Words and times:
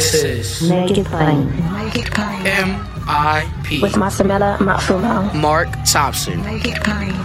This 0.00 0.14
is 0.62 0.70
Make 0.70 0.96
it 0.96 1.06
plain. 1.08 1.54
Make. 1.74 2.16
M.I.P. 2.16 3.82
With 3.82 3.92
Masamela 3.92 4.56
Matfumo. 4.56 5.34
Mark 5.34 5.68
Thompson. 5.84 6.42
Make 6.42 6.62
it. 6.64 6.78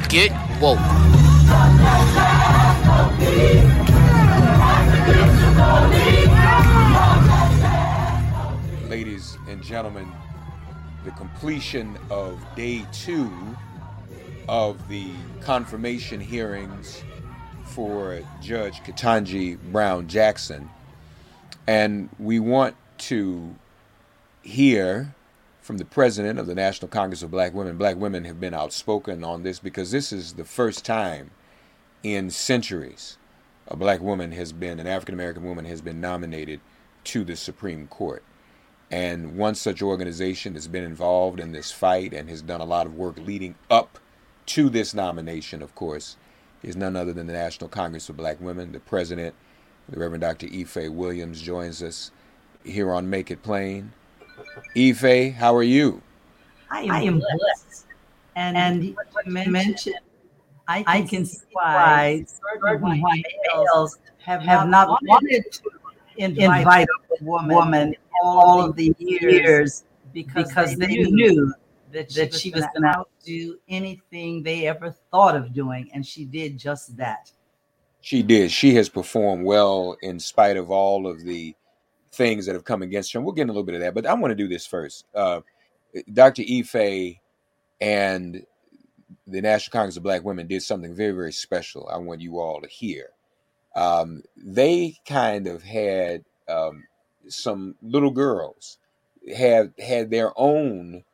Get 0.10 0.32
woke. 0.60 0.78
Ladies 8.90 9.38
and 9.48 9.64
gentlemen, 9.64 10.12
the 11.06 11.12
completion 11.12 11.98
of 12.10 12.38
day 12.58 12.86
two 12.92 13.32
of 14.50 14.86
the 14.90 15.12
confirmation 15.40 16.20
hearings 16.20 17.02
for 17.64 18.20
Judge 18.42 18.82
Ketanji 18.82 19.58
Brown 19.72 20.10
Jackson. 20.10 20.70
And 21.68 22.10
we 22.20 22.40
want 22.40 22.76
to 23.00 23.56
hear 24.42 25.16
from 25.62 25.78
the 25.78 25.86
president 25.86 26.38
of 26.38 26.46
the 26.46 26.56
National 26.56 26.88
Congress 26.88 27.24
of 27.24 27.32
Black 27.32 27.54
Women. 27.54 27.78
Black 27.78 27.98
women 27.98 28.26
have 28.26 28.40
been 28.40 28.54
outspoken 28.54 29.24
on 29.24 29.44
this 29.44 29.60
because 29.60 29.92
this 29.92 30.14
is 30.14 30.34
the 30.34 30.46
first 30.46 30.86
time 30.86 31.32
in 32.04 32.30
centuries 32.30 33.18
a 33.68 33.76
black 33.76 34.00
woman 34.00 34.32
has 34.32 34.52
been, 34.52 34.80
an 34.80 34.88
African 34.88 35.16
American 35.16 35.44
woman 35.44 35.66
has 35.66 35.82
been 35.82 36.00
nominated 36.00 36.60
to 37.06 37.24
the 37.24 37.36
Supreme 37.36 37.88
Court. 37.88 38.24
And 38.92 39.36
one 39.38 39.56
such 39.56 39.82
organization 39.82 40.54
has 40.54 40.68
been 40.68 40.84
involved 40.84 41.40
in 41.40 41.52
this 41.52 41.72
fight 41.72 42.14
and 42.14 42.30
has 42.30 42.42
done 42.42 42.62
a 42.62 42.66
lot 42.66 42.86
of 42.86 42.96
work 42.96 43.18
leading 43.18 43.56
up 43.70 43.98
to 44.48 44.70
this 44.70 44.94
nomination, 44.94 45.64
of 45.64 45.74
course, 45.74 46.18
is 46.62 46.76
none 46.76 46.96
other 46.96 47.12
than 47.12 47.26
the 47.26 47.34
National 47.34 47.68
Congress 47.68 48.10
of 48.10 48.18
Black 48.18 48.40
Women. 48.40 48.72
The 48.72 48.80
president, 48.80 49.34
the 49.90 50.00
Reverend 50.00 50.22
Dr. 50.22 50.48
Ife 50.48 50.90
Williams, 50.90 51.42
joins 51.42 51.84
us 51.84 52.12
here 52.64 52.92
on 52.92 53.10
Make 53.10 53.32
It 53.32 53.44
Plain. 53.44 53.92
Ife, 54.76 55.34
how 55.34 55.56
are 55.56 55.64
you? 55.64 56.02
I 56.72 56.82
am, 56.82 56.92
I 56.92 57.02
am 57.04 57.20
blessed. 57.20 57.86
And, 58.36 58.58
and 58.58 58.96
what 58.96 59.26
you 59.26 59.32
mentioned, 59.32 59.96
I 60.68 60.84
can, 60.84 60.86
I 60.88 61.02
can 61.04 61.26
see 61.26 61.46
why 61.52 62.26
certain 62.60 63.02
white 63.02 63.26
males 63.54 64.00
have, 64.18 64.42
have 64.42 64.68
not 64.68 65.00
wanted 65.04 65.46
to 65.52 65.62
invite, 66.18 66.60
invite 66.60 66.88
a 66.88 67.24
woman, 67.24 67.56
woman 67.56 67.96
all 68.22 68.62
of 68.62 68.76
the 68.76 68.94
years 68.98 69.84
because, 70.12 70.50
because 70.50 70.76
they, 70.76 70.88
they 70.88 71.04
knew 71.04 71.54
that 71.92 72.12
she, 72.12 72.20
that 72.20 72.32
was, 72.32 72.42
she 72.42 72.50
was 72.52 72.66
going 72.74 72.84
to 72.84 73.00
outdo 73.00 73.58
anything 73.70 74.44
they 74.44 74.68
ever 74.68 74.92
thought 75.12 75.36
of 75.36 75.54
doing, 75.54 75.90
and 75.94 76.06
she 76.06 76.26
did 76.26 76.58
just 76.58 76.98
that. 76.98 77.32
She 78.06 78.22
did. 78.22 78.52
She 78.52 78.76
has 78.76 78.88
performed 78.88 79.46
well 79.46 79.98
in 80.00 80.20
spite 80.20 80.58
of 80.58 80.70
all 80.70 81.08
of 81.08 81.24
the 81.24 81.56
things 82.12 82.46
that 82.46 82.54
have 82.54 82.64
come 82.64 82.84
against 82.84 83.12
her. 83.12 83.18
And 83.18 83.26
we'll 83.26 83.34
get 83.34 83.42
in 83.42 83.50
a 83.50 83.52
little 83.52 83.66
bit 83.66 83.74
of 83.74 83.82
that, 83.82 83.96
but 83.96 84.06
I 84.06 84.14
want 84.14 84.30
to 84.30 84.36
do 84.36 84.48
this 84.48 84.68
first. 84.68 85.06
Uh, 85.16 85.42
Dr. 86.14 86.44
Ife 86.44 87.16
and 87.82 88.46
the 89.26 89.42
National 89.42 89.72
Congress 89.72 89.98
of 89.98 90.04
Black 90.04 90.24
Women 90.24 90.46
did 90.46 90.62
something 90.62 90.94
very, 90.94 91.14
very 91.14 91.32
special. 91.32 91.90
I 91.92 91.98
want 91.98 92.22
you 92.22 92.38
all 92.40 92.62
to 92.62 92.68
hear. 92.68 93.10
Um, 93.76 94.22
they 94.38 94.98
kind 95.08 95.48
of 95.48 95.64
had 95.64 96.26
um, 96.48 96.84
some 97.28 97.74
little 97.82 98.12
girls 98.12 98.78
have 99.36 99.72
had 99.80 100.12
their 100.12 100.32
own 100.36 101.06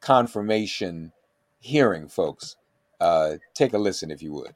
confirmation 0.00 1.12
hearing, 1.58 2.08
folks. 2.08 2.56
Uh, 2.98 3.32
take 3.52 3.74
a 3.74 3.78
listen 3.78 4.10
if 4.10 4.22
you 4.22 4.32
would. 4.32 4.54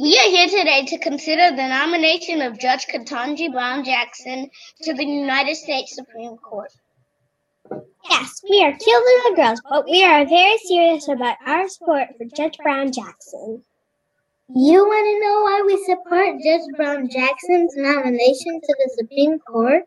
We 0.00 0.18
are 0.18 0.30
here 0.30 0.48
today 0.48 0.86
to 0.86 0.98
consider 0.98 1.54
the 1.54 1.68
nomination 1.68 2.40
of 2.40 2.58
Judge 2.58 2.86
Ketanji 2.86 3.52
Brown 3.52 3.84
Jackson 3.84 4.48
to 4.84 4.94
the 4.94 5.04
United 5.04 5.54
States 5.54 5.94
Supreme 5.94 6.38
Court. 6.38 6.72
Yes, 8.08 8.40
we 8.48 8.62
are 8.64 8.72
cute 8.72 9.04
little 9.04 9.36
girls, 9.36 9.60
but 9.68 9.84
we 9.84 10.02
are 10.02 10.24
very 10.26 10.56
serious 10.58 11.08
about 11.08 11.36
our 11.44 11.68
support 11.68 12.08
for 12.16 12.24
Judge 12.34 12.56
Brown 12.62 12.90
Jackson. 12.90 13.62
You 14.54 14.78
want 14.86 15.06
to 15.06 15.20
know 15.20 15.40
why 15.42 15.62
we 15.66 15.84
support 15.84 16.40
Judge 16.42 16.74
Brown 16.74 17.10
Jackson's 17.10 17.76
nomination 17.76 18.62
to 18.62 18.76
the 18.78 18.90
Supreme 18.96 19.40
Court? 19.40 19.82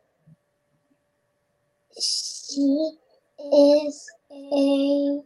She 1.99 2.91
is 3.39 4.11
a 4.31 5.19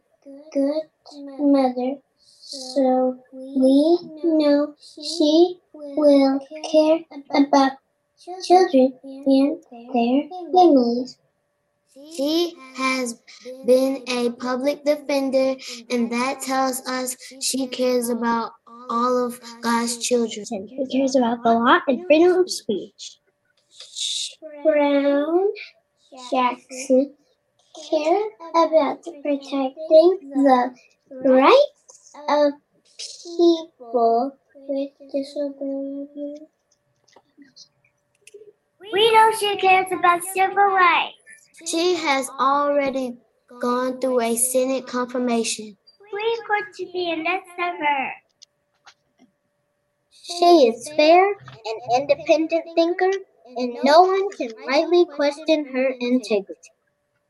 good 0.53 0.81
mother, 1.37 1.97
so 2.49 3.19
we 3.33 3.99
know 4.23 4.75
she 5.01 5.59
will 5.73 6.39
care 6.71 6.99
about 7.35 7.73
children 8.43 8.99
and 9.03 9.63
their 9.93 10.29
families. 10.53 11.17
She 12.15 12.55
has 12.75 13.21
been 13.65 14.03
a 14.07 14.31
public 14.31 14.83
defender, 14.83 15.55
and 15.89 16.11
that 16.11 16.41
tells 16.41 16.85
us 16.87 17.15
she 17.39 17.67
cares 17.67 18.09
about 18.09 18.51
all 18.89 19.25
of 19.25 19.39
God's 19.61 19.97
children. 19.97 20.45
She 20.45 20.85
cares 20.97 21.15
about 21.15 21.43
the 21.43 21.53
law 21.53 21.79
and 21.87 22.05
freedom 22.07 22.31
of 22.37 22.51
speech. 22.51 23.19
Brown 24.63 25.47
Jackson 26.31 27.15
care 27.89 28.23
about 28.55 29.03
protecting 29.23 30.19
the 30.35 30.75
rights 31.25 31.78
of 32.15 32.53
people 33.37 34.37
with 34.67 34.91
disabilities. 35.11 36.39
We 38.91 39.11
know 39.13 39.31
she 39.39 39.55
cares 39.57 39.91
about 39.91 40.21
civil 40.23 40.55
rights. 40.55 41.15
She 41.65 41.95
has 41.95 42.29
already 42.39 43.17
gone 43.61 43.99
through 44.01 44.19
a 44.21 44.35
Senate 44.35 44.85
confirmation. 44.85 45.77
Please 46.09 46.39
want 46.49 46.75
to 46.75 46.85
be 46.91 47.09
in 47.11 47.23
of 47.57 47.75
her. 47.77 48.11
She 50.11 50.67
is 50.67 50.87
fair 50.95 51.27
and 51.65 51.81
independent 51.97 52.63
thinker, 52.75 53.11
and 53.57 53.77
no 53.83 54.03
one 54.03 54.29
can 54.31 54.53
rightly 54.65 55.05
question 55.05 55.65
her 55.73 55.89
integrity. 55.99 56.69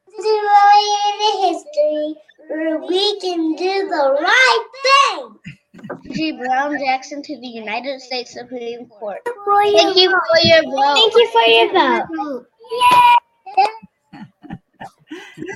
This 0.07 0.25
is 0.25 0.25
really 0.25 0.97
in 1.09 1.53
history 1.53 2.15
where 2.49 2.79
we 2.79 3.19
can 3.19 3.55
do 3.55 3.87
the 3.87 4.17
right 4.21 4.65
thing. 4.83 5.35
G. 6.11 6.31
Brown 6.33 6.77
Jackson 6.79 7.21
to 7.21 7.39
the 7.39 7.47
United 7.47 8.01
States 8.01 8.33
Supreme 8.33 8.87
Court. 8.87 9.19
Thank 9.25 9.95
you 9.97 10.09
for 10.09 10.39
your 10.43 10.63
vote. 10.63 10.93
Thank 10.95 11.13
you 11.13 11.27
for 11.31 11.41
your 11.47 12.07
vote. 12.07 12.47
Yay! 12.71 13.15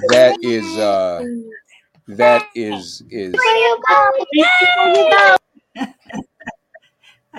that 0.09 0.37
is 0.41 0.65
uh 0.77 1.23
that 2.07 2.47
is 2.55 3.03
is 3.09 3.33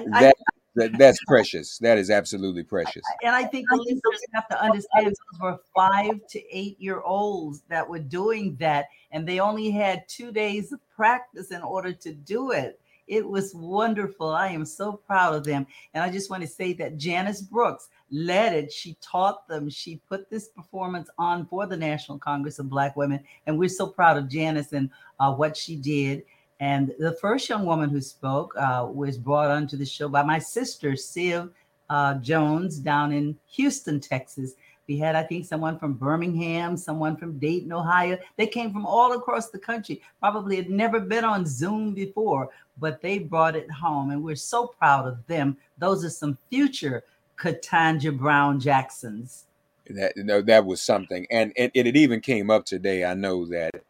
that, 0.07 0.35
that 0.75 0.99
that's 0.99 1.19
precious. 1.27 1.79
That 1.79 1.99
is 1.99 2.11
absolutely 2.11 2.65
precious. 2.65 3.03
And 3.23 3.35
I 3.35 3.45
think 3.45 3.69
the 3.71 3.77
listeners 3.77 4.21
have 4.35 4.49
to 4.49 4.63
understand 4.63 5.07
those 5.07 5.41
were 5.41 5.59
five 5.75 6.21
to 6.31 6.57
eight 6.57 6.81
year 6.81 7.01
olds 7.01 7.63
that 7.69 7.89
were 7.89 7.99
doing 7.99 8.57
that, 8.57 8.87
and 9.11 9.27
they 9.27 9.41
only 9.41 9.71
had 9.71 10.09
two 10.09 10.33
days 10.33 10.73
of 10.73 10.81
practice 10.95 11.51
in 11.51 11.63
order 11.63 11.93
to 11.93 12.13
do 12.13 12.51
it. 12.51 12.81
It 13.07 13.29
was 13.29 13.55
wonderful. 13.55 14.31
I 14.31 14.49
am 14.49 14.65
so 14.65 14.93
proud 14.95 15.35
of 15.35 15.45
them. 15.45 15.67
And 15.93 16.03
I 16.03 16.11
just 16.11 16.31
want 16.31 16.43
to 16.43 16.49
say 16.49 16.73
that 16.75 16.97
Janice 16.97 17.43
Brooks 17.43 17.89
led 18.11 18.55
it. 18.55 18.73
She 18.73 18.97
taught 19.03 19.47
them. 19.47 19.69
She 19.69 20.01
put 20.09 20.31
this 20.31 20.49
performance 20.49 21.11
on 21.19 21.47
for 21.47 21.67
the 21.67 21.77
National 21.77 22.19
Congress 22.19 22.59
of 22.59 22.71
Black 22.71 22.97
Women. 22.97 23.21
And 23.47 23.59
we're 23.59 23.69
so 23.69 23.87
proud 23.87 24.17
of 24.17 24.31
Janice 24.31 24.73
and 24.73 24.89
uh, 25.21 25.35
what 25.35 25.57
she 25.57 25.77
did. 25.77 26.23
And 26.65 26.95
the 26.99 27.13
first 27.13 27.47
young 27.47 27.67
woman 27.67 27.91
who 27.91 28.01
spoke 28.01 28.55
uh, 28.57 28.89
was 28.91 29.19
brought 29.19 29.51
onto 29.51 29.77
the 29.77 29.85
show 29.85 30.09
by 30.09 30.23
my 30.23 30.39
sister, 30.39 30.93
Siv 30.93 31.51
uh, 31.91 32.15
Jones, 32.15 32.79
down 32.79 33.13
in 33.13 33.37
Houston, 33.49 34.01
Texas. 34.01 34.55
We 34.89 34.97
had, 34.97 35.15
I 35.15 35.25
think, 35.25 35.45
someone 35.45 35.79
from 35.79 35.93
Birmingham, 35.93 36.79
someone 36.79 37.19
from 37.19 37.39
Dayton, 37.39 37.71
Ohio. 37.71 38.17
They 38.39 38.47
came 38.47 38.73
from 38.73 38.87
all 38.87 39.13
across 39.13 39.51
the 39.51 39.59
country, 39.59 40.01
probably 40.21 40.57
had 40.57 40.71
never 40.71 41.01
been 41.01 41.23
on 41.23 41.45
Zoom 41.45 41.93
before, 41.93 42.49
but 42.79 43.03
they 43.03 43.19
brought 43.19 43.57
it 43.57 43.71
home. 43.71 44.11
And 44.11 44.25
we're 44.25 44.35
so 44.35 44.69
proud 44.69 45.07
of 45.07 45.27
them. 45.27 45.59
Those 45.77 46.03
are 46.03 46.09
some 46.09 46.39
future 46.49 47.05
Ketanji 47.37 48.17
Brown 48.17 48.59
Jacksons. 48.59 49.45
That 49.91 50.17
no, 50.17 50.41
that 50.41 50.65
was 50.65 50.81
something, 50.81 51.27
and, 51.31 51.53
and 51.59 51.71
it, 51.75 51.87
it 51.87 51.95
even 51.95 52.23
came 52.23 52.49
up 52.49 52.65
today. 52.65 53.05
I 53.05 53.13
know 53.13 53.45
that 53.49 53.85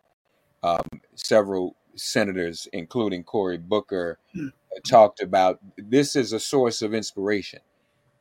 um, 0.64 1.00
several 1.14 1.76
senators, 1.96 2.68
including 2.72 3.24
Cory 3.24 3.58
Booker, 3.58 4.18
Hmm. 4.34 4.48
talked 4.84 5.20
about 5.22 5.60
this 5.76 6.16
is 6.16 6.32
a 6.32 6.40
source 6.40 6.82
of 6.82 6.94
inspiration, 6.94 7.60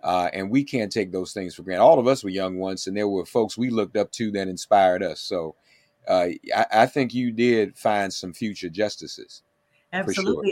uh, 0.04 0.30
and 0.34 0.52
we 0.52 0.64
can't 0.64 0.92
take 0.92 1.12
those 1.12 1.34
things 1.34 1.56
for 1.56 1.64
granted. 1.64 1.84
All 1.84 1.98
of 2.00 2.08
us 2.08 2.24
were 2.24 2.30
young 2.30 2.58
once, 2.60 2.86
and 2.88 2.96
there 2.96 3.08
were 3.08 3.26
folks 3.26 3.58
we 3.58 3.70
looked 3.72 3.98
up 3.98 4.12
to 4.14 4.32
that 4.32 4.48
inspired 4.48 5.02
us. 5.02 5.20
So 5.20 5.56
uh, 6.08 6.28
I, 6.56 6.66
I 6.72 6.86
think 6.86 7.14
you 7.14 7.32
did 7.32 7.78
find 7.78 8.14
some 8.14 8.34
future 8.34 8.70
justices. 8.70 9.42
for 10.06 10.14
sure. 10.24 10.44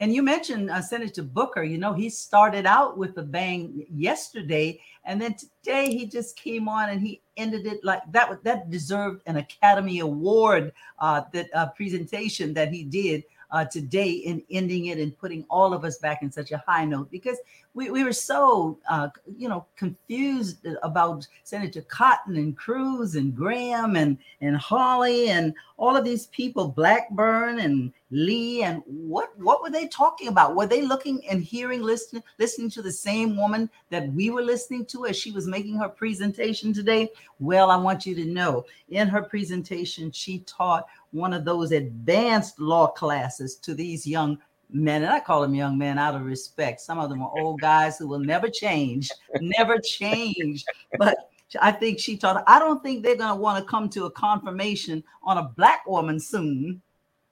And 0.00 0.14
you 0.14 0.22
mentioned 0.22 0.70
uh, 0.70 0.82
Senator 0.82 1.22
Booker. 1.22 1.62
You 1.62 1.78
know, 1.78 1.94
he 1.94 2.10
started 2.10 2.66
out 2.66 2.98
with 2.98 3.16
a 3.16 3.22
bang 3.22 3.86
yesterday, 3.90 4.80
and 5.04 5.20
then 5.20 5.34
today 5.34 5.94
he 5.94 6.06
just 6.06 6.36
came 6.36 6.68
on 6.68 6.90
and 6.90 7.00
he 7.00 7.22
ended 7.36 7.66
it 7.66 7.82
like 7.82 8.02
that. 8.12 8.44
That 8.44 8.70
deserved 8.70 9.22
an 9.26 9.38
Academy 9.38 10.00
Award. 10.00 10.72
Uh, 10.98 11.22
that 11.32 11.48
uh, 11.54 11.68
presentation 11.70 12.52
that 12.54 12.70
he 12.72 12.84
did 12.84 13.24
uh, 13.50 13.64
today 13.64 14.10
in 14.10 14.42
ending 14.50 14.86
it 14.86 14.98
and 14.98 15.16
putting 15.16 15.44
all 15.48 15.72
of 15.72 15.84
us 15.84 15.98
back 15.98 16.22
in 16.22 16.30
such 16.30 16.52
a 16.52 16.58
high 16.66 16.84
note 16.84 17.10
because 17.10 17.38
we, 17.76 17.90
we 17.90 18.04
were 18.04 18.12
so 18.12 18.78
uh, 18.88 19.08
you 19.36 19.48
know 19.48 19.66
confused 19.76 20.66
about 20.82 21.28
Senator 21.44 21.82
Cotton 21.82 22.36
and 22.36 22.56
Cruz 22.56 23.16
and 23.16 23.36
Graham 23.36 23.96
and 23.96 24.16
and 24.40 24.56
Hawley 24.56 25.28
and 25.28 25.52
all 25.76 25.94
of 25.94 26.04
these 26.04 26.26
people, 26.28 26.68
Blackburn 26.68 27.60
and 27.60 27.92
Lee 28.10 28.62
and 28.62 28.82
what 28.86 29.38
what 29.38 29.62
were 29.62 29.70
they 29.70 29.88
talking 29.88 30.28
about? 30.28 30.56
Were 30.56 30.66
they 30.66 30.80
looking 30.80 31.20
and 31.28 31.44
hearing, 31.44 31.82
listening, 31.82 32.22
listening 32.38 32.70
to 32.70 32.82
the 32.82 32.90
same 32.90 33.36
woman 33.36 33.68
that 33.90 34.10
we 34.14 34.30
were 34.30 34.42
listening 34.42 34.86
to 34.86 35.04
as 35.04 35.16
she 35.16 35.30
was 35.30 35.46
making 35.46 35.76
her 35.76 35.88
presentation 35.88 36.72
today? 36.72 37.10
Well, 37.40 37.70
I 37.70 37.76
want 37.76 38.06
you 38.06 38.14
to 38.14 38.24
know 38.24 38.64
in 38.88 39.06
her 39.06 39.22
presentation, 39.22 40.10
she 40.10 40.38
taught 40.40 40.86
one 41.12 41.34
of 41.34 41.44
those 41.44 41.72
advanced 41.72 42.58
law 42.58 42.86
classes 42.86 43.56
to 43.56 43.74
these 43.74 44.06
young 44.06 44.38
men, 44.70 45.02
and 45.02 45.12
I 45.12 45.20
call 45.20 45.42
them 45.42 45.54
young 45.54 45.78
men 45.78 45.98
out 45.98 46.14
of 46.14 46.22
respect. 46.22 46.80
Some 46.80 46.98
of 46.98 47.10
them 47.10 47.22
are 47.22 47.32
old 47.38 47.60
guys 47.60 47.98
who 47.98 48.08
will 48.08 48.18
never 48.18 48.48
change, 48.48 49.10
never 49.40 49.78
change. 49.78 50.64
But 50.98 51.16
I 51.60 51.72
think 51.72 51.98
she 51.98 52.16
taught, 52.16 52.42
I 52.46 52.58
don't 52.58 52.82
think 52.82 53.02
they're 53.02 53.16
going 53.16 53.34
to 53.34 53.40
want 53.40 53.62
to 53.62 53.70
come 53.70 53.88
to 53.90 54.06
a 54.06 54.10
confirmation 54.10 55.04
on 55.22 55.38
a 55.38 55.44
black 55.56 55.86
woman 55.86 56.18
soon. 56.18 56.82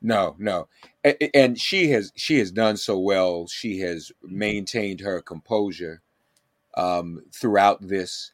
No, 0.03 0.37
no, 0.39 0.69
and 1.33 1.59
she 1.59 1.89
has 1.93 2.13
she 2.15 2.39
has 2.39 2.51
done 2.51 2.77
so 2.77 2.99
well. 2.99 3.47
She 3.47 3.79
has 3.81 4.13
maintained 4.23 5.01
her 5.01 5.23
composure 5.23 6.03
um, 6.77 7.23
throughout 7.33 7.81
this. 7.81 8.33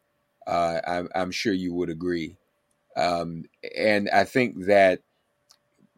Uh, 0.48 0.80
I'm, 0.84 1.08
I'm, 1.14 1.30
sure 1.30 1.52
you 1.52 1.72
would 1.74 1.88
agree, 1.88 2.36
um, 2.96 3.44
and 3.76 4.10
I 4.10 4.24
think 4.24 4.64
that 4.64 5.02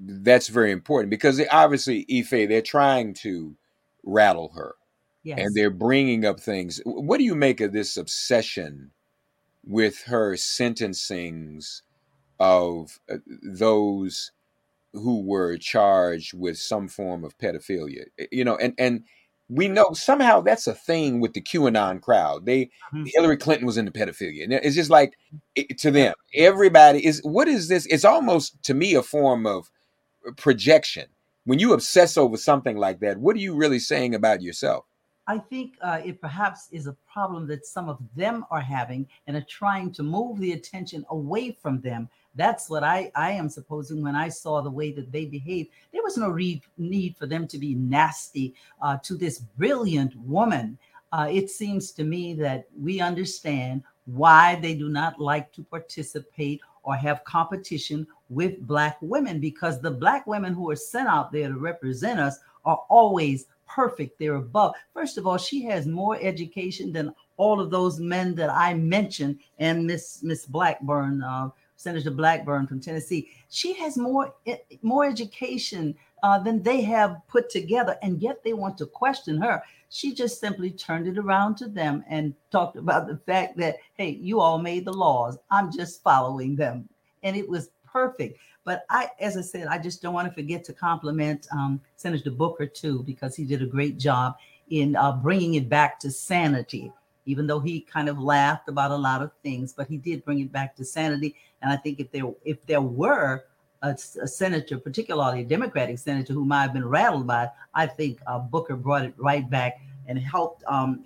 that's 0.05 0.49
very 0.49 0.73
important 0.73 1.11
because 1.11 1.37
they, 1.37 1.47
obviously 1.49 2.07
Ife 2.11 2.31
they're 2.31 2.63
trying 2.63 3.15
to 3.15 3.57
rattle 4.03 4.53
her, 4.55 4.75
yes. 5.23 5.39
and 5.39 5.55
they're 5.55 5.71
bringing 5.71 6.25
up 6.25 6.41
things. 6.41 6.81
What 6.85 7.19
do 7.19 7.25
you 7.25 7.35
make 7.35 7.61
of 7.61 7.73
this 7.73 7.97
obsession 7.97 8.91
with 9.65 10.03
her 10.05 10.33
sentencings 10.33 11.83
of 12.41 12.99
uh, 13.11 13.19
those 13.43 14.33
who 14.93 15.23
were 15.23 15.57
charged 15.57 16.35
with 16.35 16.59
some 16.59 16.89
form 16.89 17.25
of 17.25 17.39
pedophilia? 17.39 18.07
You 18.31 18.45
know, 18.45 18.57
and 18.57 18.75
and 18.79 19.05
we 19.49 19.69
know 19.69 19.93
somehow 19.93 20.41
that's 20.41 20.67
a 20.67 20.75
thing 20.75 21.21
with 21.21 21.35
the 21.35 21.41
QAnon 21.41 22.01
crowd. 22.01 22.47
They 22.47 22.67
mm-hmm. 22.67 23.05
Hillary 23.07 23.37
Clinton 23.37 23.67
was 23.67 23.77
into 23.77 23.93
pedophilia. 23.93 24.45
And 24.45 24.53
it's 24.53 24.75
just 24.75 24.91
like 24.91 25.19
it, 25.55 25.79
to 25.79 25.91
them, 25.91 26.15
everybody 26.35 27.05
is. 27.05 27.21
What 27.23 27.49
is 27.49 27.69
this? 27.69 27.87
It's 27.87 28.05
almost 28.05 28.63
to 28.65 28.75
me 28.75 28.95
a 28.95 29.03
form 29.03 29.47
of 29.47 29.71
projection. 30.37 31.07
When 31.45 31.59
you 31.59 31.73
obsess 31.73 32.17
over 32.17 32.37
something 32.37 32.77
like 32.77 33.01
that, 33.01 33.19
what 33.19 33.35
are 33.37 33.41
you 33.41 33.55
really 33.55 33.81
saying 33.81 34.15
about 34.15 34.43
yourself? 34.43 34.85
I 35.27 35.39
think 35.39 35.77
uh, 35.81 36.01
it 36.05 36.21
perhaps 36.21 36.69
is 36.73 36.87
a 36.87 36.97
problem 37.13 37.47
that 37.47 37.65
some 37.65 37.89
of 37.89 37.99
them 38.17 38.45
are 38.51 38.61
having 38.61 39.07
and 39.27 39.37
are 39.37 39.47
trying 39.49 39.93
to 39.93 40.03
move 40.03 40.39
the 40.41 40.53
attention 40.53 41.05
away 41.11 41.53
from 41.53 41.81
them. 41.81 42.09
That's 42.35 42.69
what 42.69 42.83
I, 42.83 43.11
I 43.15 43.33
am 43.33 43.49
supposing 43.49 44.03
when 44.03 44.17
I 44.17 44.29
saw 44.29 44.61
the 44.61 44.71
way 44.71 44.91
that 44.93 45.13
they 45.13 45.27
behaved. 45.27 45.71
There 45.93 46.03
was 46.03 46.17
no 46.17 46.29
re- 46.29 46.63
need 46.77 47.17
for 47.17 47.27
them 47.27 47.47
to 47.49 47.59
be 47.59 47.75
nasty 47.75 48.55
uh, 48.81 48.97
to 48.99 49.17
this 49.17 49.39
brilliant 49.39 50.17
woman. 50.17 50.79
Uh, 51.13 51.29
it 51.31 51.51
seems 51.51 51.93
to 51.93 52.05
me 52.05 52.35
that 52.35 52.67
we 52.81 53.01
understand 53.01 53.83
why 54.07 54.57
they 54.57 54.75
do 54.75 54.89
not 54.89 55.21
like 55.21 55.53
to 55.53 55.63
participate 55.63 56.61
or 56.83 56.97
have 56.97 57.23
competition 57.25 58.07
with 58.33 58.67
black 58.67 58.97
women 59.01 59.41
because 59.41 59.81
the 59.81 59.91
black 59.91 60.27
women 60.27 60.55
who 60.55 60.71
are 60.71 60.77
sent 60.77 61.09
out 61.09 61.33
there 61.33 61.49
to 61.49 61.59
represent 61.59 62.19
us 62.19 62.39
are 62.65 62.81
always 62.89 63.47
perfect. 63.69 64.19
They're 64.19 64.35
above. 64.35 64.75
First 64.93 65.19
of 65.19 65.27
all 65.27 65.39
she 65.39 65.63
has 65.65 65.87
more 65.87 66.19
education 66.21 66.93
than 66.93 67.15
all 67.37 67.61
of 67.61 67.71
those 67.71 67.99
men 67.99 68.35
that 68.35 68.51
i 68.51 68.75
mentioned 68.75 69.39
and 69.59 69.87
miss 69.87 70.23
miss 70.23 70.47
blackburn 70.47 71.23
uh, 71.23 71.49
senator 71.77 72.11
blackburn 72.11 72.67
from 72.67 72.81
tennessee. 72.81 73.31
She 73.49 73.73
has 73.75 73.97
more 73.97 74.35
eh, 74.47 74.59
more 74.83 75.05
education 75.05 75.95
uh, 76.23 76.39
than 76.39 76.63
they 76.63 76.83
have 76.83 77.17
put 77.29 77.51
together 77.51 77.97
and 78.03 78.23
yet 78.23 78.45
they 78.45 78.53
want 78.53 78.79
to 78.79 78.87
question 78.87 79.41
her. 79.41 79.63
She 79.89 80.15
just 80.15 80.41
simply 80.41 80.71
turned 80.71 81.07
it 81.07 81.19
around 81.19 81.57
to 81.57 81.69
them 81.69 82.05
and 82.09 82.35
talked 82.51 82.77
about 82.77 83.07
the 83.07 83.17
fact 83.17 83.57
that 83.59 83.77
hey 83.95 84.11
you 84.11 84.41
all 84.41 84.59
made 84.59 84.85
the 84.85 84.93
laws. 84.93 85.39
I'm 85.51 85.73
just 85.73 86.03
following 86.03 86.55
them. 86.55 86.89
And 87.25 87.37
it 87.37 87.49
was 87.49 87.71
perfect. 87.93 88.39
But 88.65 88.85
I, 88.91 89.09
as 89.21 89.37
I 89.37 89.41
said, 89.41 89.67
I 89.67 89.79
just 89.79 90.03
don't 90.03 90.15
want 90.15 90.29
to 90.29 90.35
forget 90.35 90.65
to 90.65 90.73
compliment 90.73 91.47
um, 91.53 91.81
Senator 91.97 92.31
Booker 92.31 92.67
too, 92.67 93.03
because 93.03 93.35
he 93.35 93.45
did 93.45 93.63
a 93.63 93.67
great 93.67 93.99
job 93.99 94.37
in 94.71 94.97
uh, 94.97 95.13
bringing 95.13 95.55
it 95.55 95.69
back 95.69 95.99
to 96.01 96.11
sanity. 96.11 96.93
Even 97.25 97.47
though 97.47 97.61
he 97.61 97.81
kind 97.81 98.09
of 98.09 98.19
laughed 98.19 98.69
about 98.69 98.91
a 98.91 98.97
lot 98.97 99.23
of 99.23 99.31
things, 99.45 99.73
but 99.73 99.87
he 99.87 99.97
did 99.97 100.25
bring 100.25 100.41
it 100.41 100.51
back 100.51 100.75
to 100.77 100.85
sanity. 100.85 101.37
And 101.61 101.73
I 101.73 101.77
think 101.77 102.01
if 102.01 102.11
there 102.11 102.25
if 102.45 102.65
there 102.67 102.81
were 102.81 103.45
a, 103.83 103.91
a 103.91 104.27
senator, 104.27 104.79
particularly 104.79 105.43
a 105.43 105.45
Democratic 105.45 105.99
senator, 105.99 106.33
who 106.33 106.45
might 106.45 106.63
have 106.63 106.73
been 106.73 106.89
rattled 106.89 107.27
by 107.27 107.45
it, 107.45 107.51
I 107.75 107.87
think 107.87 108.19
uh, 108.27 108.41
Booker 108.41 108.75
brought 108.75 109.05
it 109.05 109.15
right 109.17 109.49
back 109.49 109.81
and 110.09 110.19
helped, 110.19 110.65
um, 110.67 111.05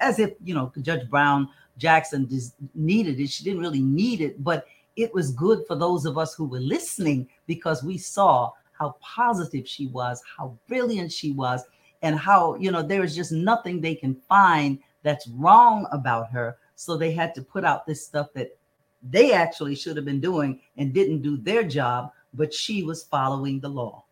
as 0.00 0.18
if 0.18 0.32
you 0.44 0.54
know 0.54 0.70
Judge 0.82 1.08
Brown 1.08 1.48
Jackson 1.78 2.28
needed 2.74 3.18
it. 3.18 3.30
She 3.30 3.44
didn't 3.44 3.60
really 3.60 3.80
need 3.82 4.20
it, 4.20 4.42
but 4.44 4.66
it 4.96 5.12
was 5.14 5.32
good 5.32 5.66
for 5.66 5.74
those 5.74 6.04
of 6.04 6.18
us 6.18 6.34
who 6.34 6.44
were 6.44 6.60
listening 6.60 7.28
because 7.46 7.82
we 7.82 7.98
saw 7.98 8.50
how 8.72 8.96
positive 9.00 9.66
she 9.68 9.86
was, 9.88 10.22
how 10.36 10.56
brilliant 10.68 11.12
she 11.12 11.32
was, 11.32 11.62
and 12.02 12.18
how, 12.18 12.56
you 12.56 12.70
know, 12.70 12.82
there 12.82 13.04
is 13.04 13.14
just 13.14 13.32
nothing 13.32 13.80
they 13.80 13.94
can 13.94 14.14
find 14.28 14.78
that's 15.02 15.28
wrong 15.28 15.86
about 15.92 16.30
her. 16.30 16.58
So 16.74 16.96
they 16.96 17.12
had 17.12 17.34
to 17.36 17.42
put 17.42 17.64
out 17.64 17.86
this 17.86 18.04
stuff 18.04 18.28
that 18.34 18.56
they 19.02 19.32
actually 19.32 19.74
should 19.74 19.96
have 19.96 20.04
been 20.04 20.20
doing 20.20 20.60
and 20.76 20.92
didn't 20.92 21.22
do 21.22 21.36
their 21.36 21.62
job, 21.62 22.12
but 22.34 22.52
she 22.52 22.82
was 22.82 23.04
following 23.04 23.60
the 23.60 23.68
law. 23.68 24.04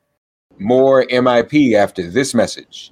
More 0.59 1.05
MIP 1.07 1.75
after 1.75 2.09
this 2.11 2.35
message. 2.35 2.91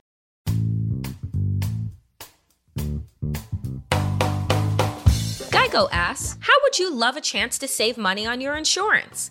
Geico 5.50 5.88
asks, 5.92 6.38
How 6.40 6.47
would 6.68 6.78
you 6.78 6.94
love 6.94 7.16
a 7.16 7.20
chance 7.22 7.56
to 7.56 7.66
save 7.66 7.96
money 7.96 8.26
on 8.26 8.42
your 8.42 8.54
insurance? 8.54 9.30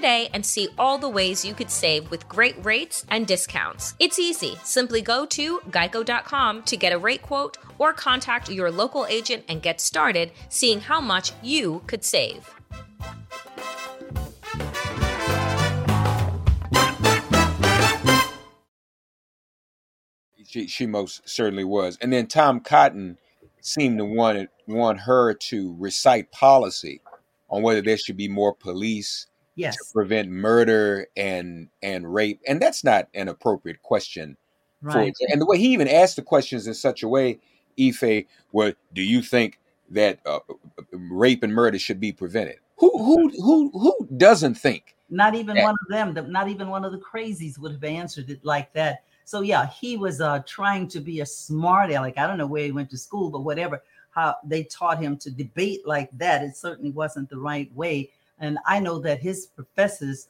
today 0.00 0.30
and 0.32 0.46
see 0.46 0.66
all 0.78 0.96
the 0.96 1.10
ways 1.10 1.44
you 1.44 1.52
could 1.52 1.70
save 1.70 2.10
with 2.10 2.26
great 2.26 2.56
rates 2.64 3.04
and 3.10 3.26
discounts. 3.26 3.94
It's 3.98 4.18
easy. 4.18 4.56
Simply 4.64 5.02
go 5.02 5.26
to 5.26 5.58
geico.com 5.68 6.62
to 6.62 6.76
get 6.78 6.94
a 6.94 6.98
rate 6.98 7.20
quote 7.20 7.58
or 7.76 7.92
contact 7.92 8.50
your 8.50 8.70
local 8.70 9.04
agent 9.04 9.44
and 9.46 9.60
get 9.60 9.78
started 9.78 10.32
seeing 10.48 10.80
how 10.80 11.02
much 11.02 11.32
you 11.42 11.82
could 11.86 12.02
save. 12.02 12.48
She, 20.46 20.66
she 20.66 20.86
most 20.86 21.28
certainly 21.28 21.64
was. 21.64 21.98
And 22.00 22.10
then 22.10 22.26
Tom 22.26 22.60
Cotton 22.60 23.18
seemed 23.60 23.98
to 23.98 24.06
want 24.06 24.48
want 24.66 25.00
her 25.00 25.34
to 25.34 25.76
recite 25.78 26.32
policy 26.32 27.02
on 27.50 27.62
whether 27.62 27.82
there 27.82 27.98
should 27.98 28.16
be 28.16 28.28
more 28.28 28.54
police 28.54 29.26
yes. 29.54 29.76
to 29.76 29.84
prevent 29.92 30.28
murder 30.28 31.06
and 31.16 31.68
and 31.82 32.12
rape, 32.12 32.40
and 32.46 32.60
that's 32.60 32.84
not 32.84 33.08
an 33.14 33.28
appropriate 33.28 33.82
question. 33.82 34.36
Right. 34.82 35.14
For, 35.16 35.26
and 35.32 35.40
the 35.40 35.46
way 35.46 35.58
he 35.58 35.72
even 35.72 35.88
asked 35.88 36.16
the 36.16 36.22
questions 36.22 36.66
in 36.66 36.74
such 36.74 37.02
a 37.02 37.08
way, 37.08 37.38
Ife, 37.78 38.24
well, 38.52 38.72
do 38.94 39.02
you 39.02 39.22
think 39.22 39.58
that 39.90 40.20
uh, 40.24 40.40
rape 40.92 41.42
and 41.42 41.54
murder 41.54 41.78
should 41.78 42.00
be 42.00 42.12
prevented? 42.12 42.56
Who 42.78 42.90
who 42.96 43.30
who 43.42 43.70
who 43.72 44.08
doesn't 44.16 44.54
think? 44.54 44.96
Not 45.10 45.34
even 45.34 45.56
that? 45.56 45.64
one 45.64 45.76
of 45.82 46.14
them. 46.14 46.32
Not 46.32 46.48
even 46.48 46.68
one 46.68 46.84
of 46.84 46.92
the 46.92 46.98
crazies 46.98 47.58
would 47.58 47.72
have 47.72 47.84
answered 47.84 48.30
it 48.30 48.44
like 48.44 48.72
that. 48.74 49.04
So 49.24 49.42
yeah, 49.42 49.68
he 49.68 49.96
was 49.96 50.20
uh, 50.20 50.40
trying 50.46 50.88
to 50.88 51.00
be 51.00 51.20
a 51.20 51.26
smart 51.26 51.90
aleck. 51.90 52.18
I 52.18 52.26
don't 52.26 52.38
know 52.38 52.46
where 52.46 52.64
he 52.64 52.72
went 52.72 52.90
to 52.90 52.98
school, 52.98 53.30
but 53.30 53.40
whatever. 53.40 53.82
How 54.10 54.36
they 54.44 54.64
taught 54.64 55.00
him 55.00 55.16
to 55.18 55.30
debate 55.30 55.86
like 55.86 56.10
that, 56.18 56.42
it 56.42 56.56
certainly 56.56 56.90
wasn't 56.90 57.30
the 57.30 57.38
right 57.38 57.72
way. 57.74 58.10
And 58.40 58.58
I 58.66 58.80
know 58.80 58.98
that 59.00 59.20
his 59.20 59.46
professors, 59.46 60.28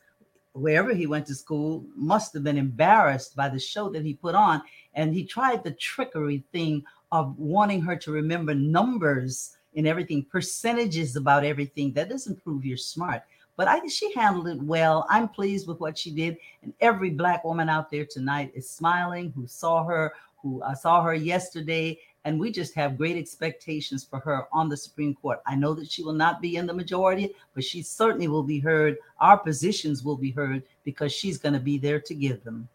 wherever 0.53 0.93
he 0.93 1.07
went 1.07 1.27
to 1.29 1.35
school, 1.35 1.85
must 1.95 2.35
have 2.35 2.45
been 2.45 2.59
embarrassed 2.59 3.35
by 3.37 3.49
the 3.49 3.59
show 3.59 3.89
that 3.91 4.05
he 4.05 4.15
put 4.15 4.35
on. 4.35 4.63
And 4.95 5.15
he 5.15 5.25
tried 5.25 5.65
the 5.65 5.73
trickery 5.73 6.45
thing 6.53 6.85
of 7.13 7.39
wanting 7.39 7.81
her 7.83 7.97
to 7.97 8.13
remember 8.13 8.55
numbers 8.55 9.57
and 9.77 9.87
everything, 9.87 10.25
percentages 10.25 11.17
about 11.17 11.45
everything. 11.45 11.93
That 11.93 12.09
doesn't 12.09 12.43
prove 12.43 12.65
you're 12.65 12.77
smart. 12.77 13.23
But 13.57 13.69
I 13.69 13.87
she 13.89 14.13
handled 14.15 14.49
it 14.49 14.63
well. 14.63 15.07
I'm 15.11 15.29
pleased 15.29 15.69
with 15.69 15.81
what 15.81 15.99
she 15.99 16.11
did. 16.11 16.39
And 16.63 16.73
every 16.81 17.11
black 17.11 17.45
woman 17.45 17.69
out 17.69 17.91
there 17.91 18.07
tonight 18.07 18.53
is 18.55 18.69
smiling 18.69 19.33
who 19.37 19.47
saw 19.47 19.85
her, 19.85 20.15
who 20.43 20.63
uh, 20.63 20.75
saw 20.75 21.03
her 21.03 21.15
yesterday. 21.15 21.99
And 22.25 22.39
we 22.39 22.53
just 22.53 22.75
have 22.75 22.99
great 22.99 23.17
expectations 23.17 24.05
for 24.05 24.21
her 24.21 24.47
on 24.53 24.69
the 24.69 24.77
Supreme 24.77 25.15
Court. 25.15 25.41
I 25.47 25.57
know 25.57 25.73
that 25.75 25.91
she 25.91 26.03
will 26.03 26.13
not 26.13 26.43
be 26.43 26.57
in 26.57 26.67
the 26.67 26.75
majority, 26.75 27.35
but 27.55 27.65
she 27.65 27.83
certainly 27.83 28.29
will 28.29 28.43
be 28.43 28.61
heard. 28.61 28.99
Our 29.21 29.39
positions 29.39 30.05
will 30.05 30.19
be 30.19 30.31
heard 30.31 30.63
because 30.85 31.13
she's 31.13 31.39
going 31.39 31.55
to 31.55 31.61
be 31.61 31.79
there 31.79 32.01
to 32.01 32.15
give 32.15 32.45
them. 32.45 32.69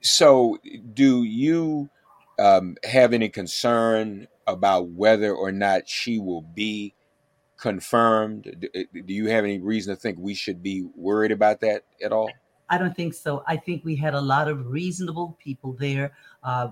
So, 0.00 0.58
do 0.94 1.24
you 1.24 1.90
um, 2.38 2.76
have 2.84 3.12
any 3.12 3.28
concern 3.28 4.26
about 4.46 4.88
whether 4.88 5.34
or 5.34 5.52
not 5.52 5.86
she 5.86 6.18
will 6.18 6.40
be 6.40 6.94
confirmed? 7.58 8.66
Eh, 8.74 8.84
do 8.92 9.12
you 9.12 9.26
have 9.26 9.44
any 9.44 9.58
reason 9.58 9.94
to 9.94 10.00
think 10.00 10.18
we 10.18 10.34
should 10.34 10.62
be 10.62 10.88
worried 10.96 11.32
about 11.32 11.60
that 11.60 11.84
at 12.02 12.12
all? 12.12 12.30
I 12.70 12.78
don't 12.78 12.94
think 12.94 13.14
so. 13.14 13.42
I 13.48 13.56
think 13.56 13.84
we 13.84 13.96
had 13.96 14.14
a 14.14 14.20
lot 14.20 14.46
of 14.46 14.70
reasonable 14.70 15.36
people 15.42 15.72
there. 15.72 16.12
Uh, 16.44 16.70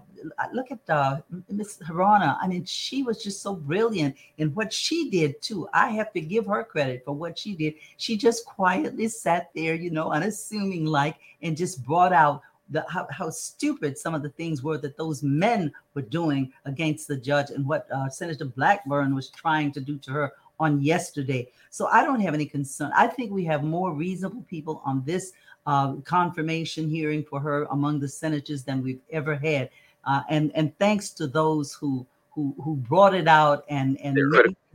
look 0.55 0.71
at 0.71 0.79
uh, 0.89 1.21
Miss 1.51 1.79
Hirono. 1.79 2.39
I 2.41 2.47
mean, 2.47 2.65
she 2.65 3.03
was 3.03 3.23
just 3.23 3.43
so 3.43 3.57
brilliant 3.57 4.17
in 4.39 4.55
what 4.55 4.73
she 4.73 5.11
did 5.11 5.43
too. 5.43 5.69
I 5.75 5.91
have 5.91 6.13
to 6.13 6.21
give 6.21 6.47
her 6.47 6.63
credit 6.63 7.05
for 7.05 7.13
what 7.13 7.37
she 7.37 7.57
did. 7.57 7.75
She 7.97 8.17
just 8.17 8.47
quietly 8.47 9.09
sat 9.09 9.51
there, 9.57 9.75
you 9.75 9.91
know, 9.91 10.13
unassuming 10.13 10.87
like, 10.87 11.17
and 11.43 11.57
just 11.57 11.85
brought 11.85 12.13
out 12.13 12.43
the, 12.71 12.85
how, 12.89 13.09
how 13.11 13.31
stupid 13.31 13.99
some 13.99 14.15
of 14.15 14.23
the 14.23 14.29
things 14.31 14.63
were 14.63 14.79
that 14.79 14.97
those 14.97 15.23
men 15.23 15.73
were 15.95 16.03
doing 16.03 16.53
against 16.65 17.09
the 17.09 17.17
judge 17.17 17.51
and 17.51 17.67
what 17.67 17.89
uh, 17.91 18.09
Senator 18.09 18.45
Blackburn 18.45 19.15
was 19.15 19.31
trying 19.31 19.73
to 19.73 19.81
do 19.81 19.99
to 19.99 20.13
her 20.13 20.33
on 20.61 20.81
yesterday. 20.81 21.49
So 21.71 21.87
I 21.87 22.05
don't 22.05 22.21
have 22.21 22.35
any 22.35 22.47
concern. 22.47 22.91
I 22.95 23.07
think 23.07 23.31
we 23.31 23.45
have 23.45 23.63
more 23.63 23.93
reasonable 23.93 24.43
people 24.43 24.83
on 24.85 25.03
this 25.05 25.33
uh, 25.69 25.93
confirmation 26.05 26.89
hearing 26.89 27.23
for 27.23 27.39
her 27.41 27.65
among 27.65 28.01
the 28.01 28.09
senators 28.09 28.65
than 28.65 28.83
we've 28.83 29.03
ever 29.11 29.37
had. 29.37 29.69
Uh, 30.07 30.23
and 30.31 30.51
and 30.55 30.77
thanks 30.79 31.11
to 31.11 31.27
those 31.27 31.75
who 31.75 32.07
who 32.31 32.55
who 32.65 32.75
brought 32.77 33.15
it 33.15 33.29
out 33.29 33.65
and 33.69 34.01
and 34.01 34.19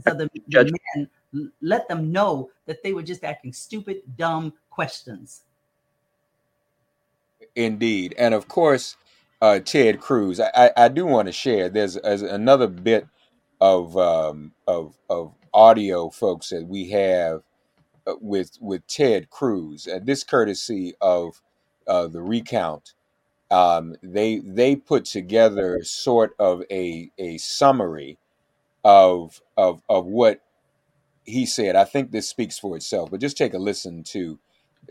other 0.05 0.29
men 0.47 1.09
let 1.61 1.87
them 1.87 2.11
know 2.11 2.51
that 2.67 2.83
they 2.83 2.93
were 2.93 3.01
just 3.01 3.23
asking 3.23 3.53
stupid, 3.53 4.03
dumb 4.17 4.53
questions. 4.69 5.41
Indeed, 7.55 8.13
and 8.19 8.35
of 8.35 8.47
course, 8.47 8.95
uh, 9.41 9.59
Ted 9.59 9.99
Cruz. 9.99 10.39
I, 10.39 10.51
I, 10.53 10.71
I 10.85 10.87
do 10.89 11.07
want 11.07 11.27
to 11.27 11.31
share. 11.31 11.69
There's, 11.69 11.95
there's 11.95 12.21
another 12.21 12.67
bit 12.67 13.07
of 13.59 13.97
um, 13.97 14.51
of 14.67 14.95
of 15.09 15.33
audio, 15.55 16.11
folks, 16.11 16.49
that 16.49 16.67
we 16.67 16.89
have 16.89 17.41
with 18.07 18.57
with 18.59 18.85
Ted 18.87 19.29
Cruz, 19.29 19.87
and 19.87 20.05
this 20.05 20.23
courtesy 20.23 20.93
of 21.01 21.41
uh, 21.87 22.07
the 22.07 22.21
recount. 22.21 22.93
Um, 23.51 23.95
they 24.01 24.39
they 24.39 24.75
put 24.75 25.05
together 25.05 25.79
sort 25.83 26.35
of 26.39 26.63
a 26.71 27.11
a 27.17 27.37
summary 27.37 28.17
of 28.83 29.41
of 29.57 29.81
of 29.89 30.05
what 30.05 30.41
he 31.25 31.45
said. 31.45 31.75
I 31.75 31.85
think 31.85 32.11
this 32.11 32.27
speaks 32.27 32.59
for 32.59 32.75
itself. 32.75 33.11
But 33.11 33.21
just 33.21 33.37
take 33.37 33.53
a 33.53 33.59
listen 33.59 34.03
to 34.05 34.39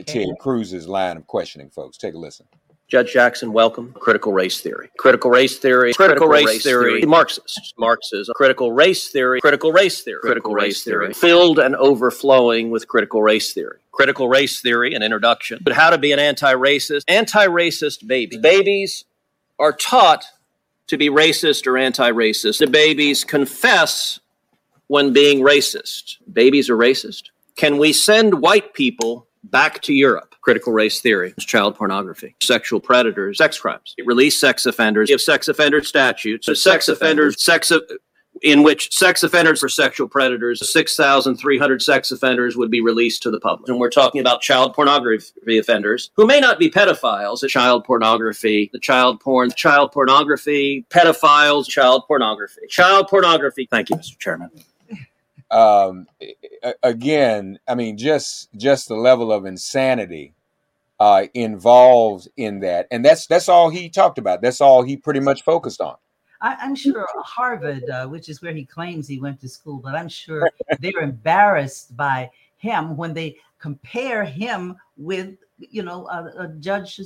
Ted 0.06 0.28
Cruz's 0.40 0.88
line 0.88 1.16
of 1.16 1.26
questioning, 1.26 1.70
folks. 1.70 1.96
Take 1.98 2.14
a 2.14 2.18
listen. 2.18 2.46
Judge 2.92 3.14
Jackson, 3.14 3.54
welcome. 3.54 3.94
Critical 3.94 4.34
race 4.34 4.60
theory. 4.60 4.90
Critical 4.98 5.30
race 5.30 5.58
theory. 5.58 5.94
Critical, 5.94 6.28
race, 6.28 6.44
race 6.44 6.62
theory. 6.62 7.00
theory. 7.00 7.08
Marxist. 7.08 7.72
Marxism. 7.78 8.34
Critical 8.36 8.70
race 8.70 9.08
theory. 9.08 9.40
Critical 9.40 9.72
race 9.72 10.02
theory. 10.02 10.20
Critical 10.20 10.52
race 10.52 10.84
theory. 10.84 11.14
Filled 11.14 11.58
and 11.58 11.74
overflowing 11.76 12.70
with 12.70 12.86
critical 12.88 13.22
race 13.22 13.54
theory. 13.54 13.78
Critical 13.92 14.28
race 14.28 14.60
theory, 14.60 14.92
an 14.92 15.02
introduction. 15.02 15.60
But 15.62 15.72
how 15.72 15.88
to 15.88 15.96
be 15.96 16.12
an 16.12 16.18
anti-racist. 16.18 17.04
Anti-racist 17.08 18.06
baby. 18.06 18.36
Babies 18.36 19.06
are 19.58 19.72
taught 19.72 20.26
to 20.88 20.98
be 20.98 21.08
racist 21.08 21.66
or 21.66 21.78
anti-racist. 21.78 22.58
The 22.58 22.66
babies 22.66 23.24
confess 23.24 24.20
when 24.88 25.14
being 25.14 25.40
racist. 25.40 26.18
Babies 26.30 26.68
are 26.68 26.76
racist. 26.76 27.30
Can 27.56 27.78
we 27.78 27.94
send 27.94 28.42
white 28.42 28.74
people 28.74 29.28
back 29.44 29.80
to 29.82 29.92
Europe? 29.92 30.32
critical 30.42 30.72
race 30.72 31.00
theory, 31.00 31.32
child 31.38 31.76
pornography, 31.76 32.34
sexual 32.42 32.80
predators, 32.80 33.38
sex 33.38 33.58
crimes, 33.58 33.94
release 34.04 34.38
sex 34.38 34.66
offenders, 34.66 35.08
give 35.08 35.20
sex 35.20 35.48
offender 35.48 35.82
statutes, 35.82 36.46
so 36.46 36.54
sex 36.54 36.88
offenders, 36.88 37.42
sex 37.42 37.72
in 38.42 38.62
which 38.62 38.92
sex 38.92 39.22
offenders 39.22 39.60
for 39.60 39.68
sexual 39.68 40.08
predators, 40.08 40.72
6,300 40.72 41.82
sex 41.82 42.10
offenders 42.10 42.56
would 42.56 42.70
be 42.70 42.80
released 42.80 43.22
to 43.22 43.30
the 43.30 43.38
public. 43.38 43.68
And 43.68 43.78
we're 43.78 43.90
talking 43.90 44.20
about 44.20 44.40
child 44.40 44.74
pornography 44.74 45.58
offenders 45.58 46.10
who 46.16 46.26
may 46.26 46.40
not 46.40 46.58
be 46.58 46.70
pedophiles, 46.70 47.46
child 47.48 47.84
pornography, 47.84 48.70
the 48.72 48.80
child 48.80 49.20
porn, 49.20 49.52
child 49.52 49.92
pornography, 49.92 50.84
pedophiles, 50.90 51.68
child 51.68 52.04
pornography, 52.08 52.62
child 52.68 53.06
pornography. 53.08 53.68
Thank 53.70 53.90
you, 53.90 53.96
Mr. 53.96 54.18
Chairman 54.18 54.50
um, 55.52 56.06
again, 56.82 57.58
I 57.68 57.74
mean, 57.74 57.98
just 57.98 58.52
just 58.56 58.88
the 58.88 58.96
level 58.96 59.30
of 59.30 59.44
insanity 59.44 60.34
uh, 60.98 61.26
involved 61.34 62.28
in 62.36 62.60
that, 62.60 62.88
and 62.90 63.04
that's 63.04 63.26
that's 63.26 63.48
all 63.48 63.68
he 63.68 63.88
talked 63.88 64.18
about. 64.18 64.40
That's 64.40 64.60
all 64.60 64.82
he 64.82 64.96
pretty 64.96 65.20
much 65.20 65.44
focused 65.44 65.80
on. 65.80 65.96
I, 66.40 66.56
am 66.60 66.74
sure 66.74 67.06
Harvard, 67.18 67.88
uh, 67.88 68.08
which 68.08 68.28
is 68.28 68.42
where 68.42 68.52
he 68.52 68.64
claims 68.64 69.06
he 69.06 69.20
went 69.20 69.40
to 69.42 69.48
school, 69.48 69.78
but 69.78 69.94
I'm 69.94 70.08
sure 70.08 70.50
they're 70.80 71.00
embarrassed 71.00 71.96
by 71.96 72.30
him 72.56 72.96
when 72.96 73.14
they 73.14 73.36
compare 73.60 74.24
him 74.24 74.76
with, 74.96 75.36
you 75.58 75.84
know, 75.84 76.06
uh, 76.06 76.48
Judge 76.58 77.00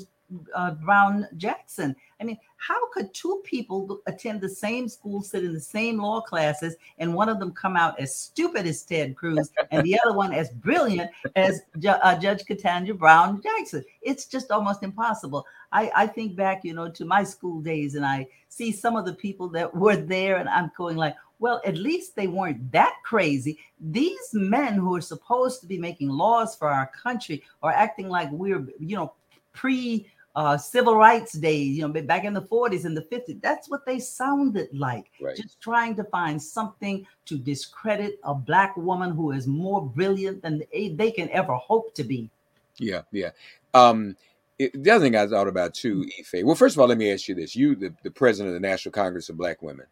uh, 0.54 0.72
Brown 0.72 1.26
Jackson. 1.36 1.94
I 2.20 2.24
mean, 2.24 2.38
how 2.56 2.90
could 2.90 3.12
two 3.14 3.42
people 3.44 4.00
attend 4.06 4.40
the 4.40 4.48
same 4.48 4.88
school, 4.88 5.22
sit 5.22 5.44
in 5.44 5.52
the 5.52 5.60
same 5.60 6.00
law 6.00 6.20
classes, 6.20 6.74
and 6.98 7.14
one 7.14 7.28
of 7.28 7.38
them 7.38 7.52
come 7.52 7.76
out 7.76 7.98
as 8.00 8.16
stupid 8.16 8.66
as 8.66 8.82
Ted 8.82 9.16
Cruz 9.16 9.50
and 9.70 9.84
the 9.84 9.98
other 10.04 10.16
one 10.16 10.32
as 10.32 10.50
brilliant 10.50 11.10
as 11.36 11.62
Ju- 11.78 11.88
uh, 11.90 12.18
Judge 12.18 12.44
Ketanji 12.44 12.96
Brown 12.96 13.42
Jackson? 13.42 13.84
It's 14.02 14.26
just 14.26 14.50
almost 14.50 14.82
impossible. 14.82 15.46
I, 15.72 15.90
I 15.94 16.06
think 16.06 16.36
back, 16.36 16.64
you 16.64 16.74
know, 16.74 16.88
to 16.90 17.04
my 17.04 17.24
school 17.24 17.60
days, 17.60 17.94
and 17.94 18.04
I 18.04 18.26
see 18.48 18.72
some 18.72 18.96
of 18.96 19.04
the 19.04 19.14
people 19.14 19.48
that 19.50 19.74
were 19.74 19.96
there, 19.96 20.36
and 20.36 20.48
I'm 20.48 20.70
going 20.76 20.96
like, 20.96 21.14
well, 21.38 21.60
at 21.66 21.76
least 21.76 22.16
they 22.16 22.28
weren't 22.28 22.72
that 22.72 22.94
crazy. 23.04 23.58
These 23.78 24.30
men 24.32 24.74
who 24.74 24.96
are 24.96 25.02
supposed 25.02 25.60
to 25.60 25.66
be 25.66 25.76
making 25.76 26.08
laws 26.08 26.56
for 26.56 26.68
our 26.68 26.90
country 27.02 27.42
are 27.62 27.72
acting 27.72 28.08
like 28.08 28.30
we're, 28.32 28.66
you 28.78 28.96
know, 28.96 29.12
pre 29.52 30.06
uh, 30.36 30.58
civil 30.58 30.96
rights 30.96 31.32
days, 31.32 31.78
you 31.78 31.88
know, 31.88 32.02
back 32.02 32.24
in 32.24 32.34
the 32.34 32.42
40s 32.42 32.84
and 32.84 32.94
the 32.94 33.00
50s. 33.00 33.40
That's 33.40 33.70
what 33.70 33.86
they 33.86 33.98
sounded 33.98 34.68
like. 34.72 35.10
Right. 35.18 35.34
Just 35.34 35.58
trying 35.62 35.96
to 35.96 36.04
find 36.04 36.40
something 36.40 37.06
to 37.24 37.38
discredit 37.38 38.20
a 38.22 38.34
black 38.34 38.76
woman 38.76 39.12
who 39.12 39.32
is 39.32 39.46
more 39.46 39.84
brilliant 39.84 40.42
than 40.42 40.62
they 40.70 41.10
can 41.10 41.30
ever 41.30 41.54
hope 41.54 41.94
to 41.94 42.04
be. 42.04 42.30
Yeah, 42.76 43.02
yeah. 43.12 43.30
Um, 43.72 44.14
it, 44.58 44.82
the 44.84 44.90
other 44.90 45.06
thing 45.06 45.16
I 45.16 45.26
thought 45.26 45.48
about 45.48 45.72
too, 45.72 46.06
Ife. 46.20 46.44
Well, 46.44 46.54
first 46.54 46.76
of 46.76 46.80
all, 46.80 46.88
let 46.88 46.98
me 46.98 47.10
ask 47.10 47.28
you 47.28 47.34
this: 47.34 47.56
You, 47.56 47.74
the, 47.74 47.94
the 48.02 48.10
president 48.10 48.54
of 48.54 48.60
the 48.60 48.68
National 48.68 48.92
Congress 48.92 49.30
of 49.30 49.38
Black 49.38 49.62
Women, 49.62 49.86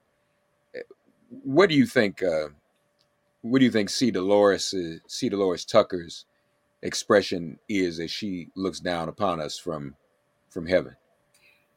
eh, 0.74 0.80
what 1.42 1.70
do 1.70 1.74
you 1.74 1.86
think? 1.86 2.22
Uh, 2.22 2.48
what 3.40 3.58
do 3.58 3.64
you 3.64 3.70
think 3.70 3.88
C. 3.88 4.12
DeLores 4.12 4.74
uh, 4.74 4.98
C. 5.06 5.30
DeLores 5.30 5.66
Tucker's 5.66 6.26
expression 6.82 7.58
is 7.68 7.98
as 8.00 8.10
she 8.10 8.48
looks 8.54 8.80
down 8.80 9.08
upon 9.08 9.40
us 9.40 9.58
from 9.58 9.94
from 10.54 10.66
heaven. 10.66 10.96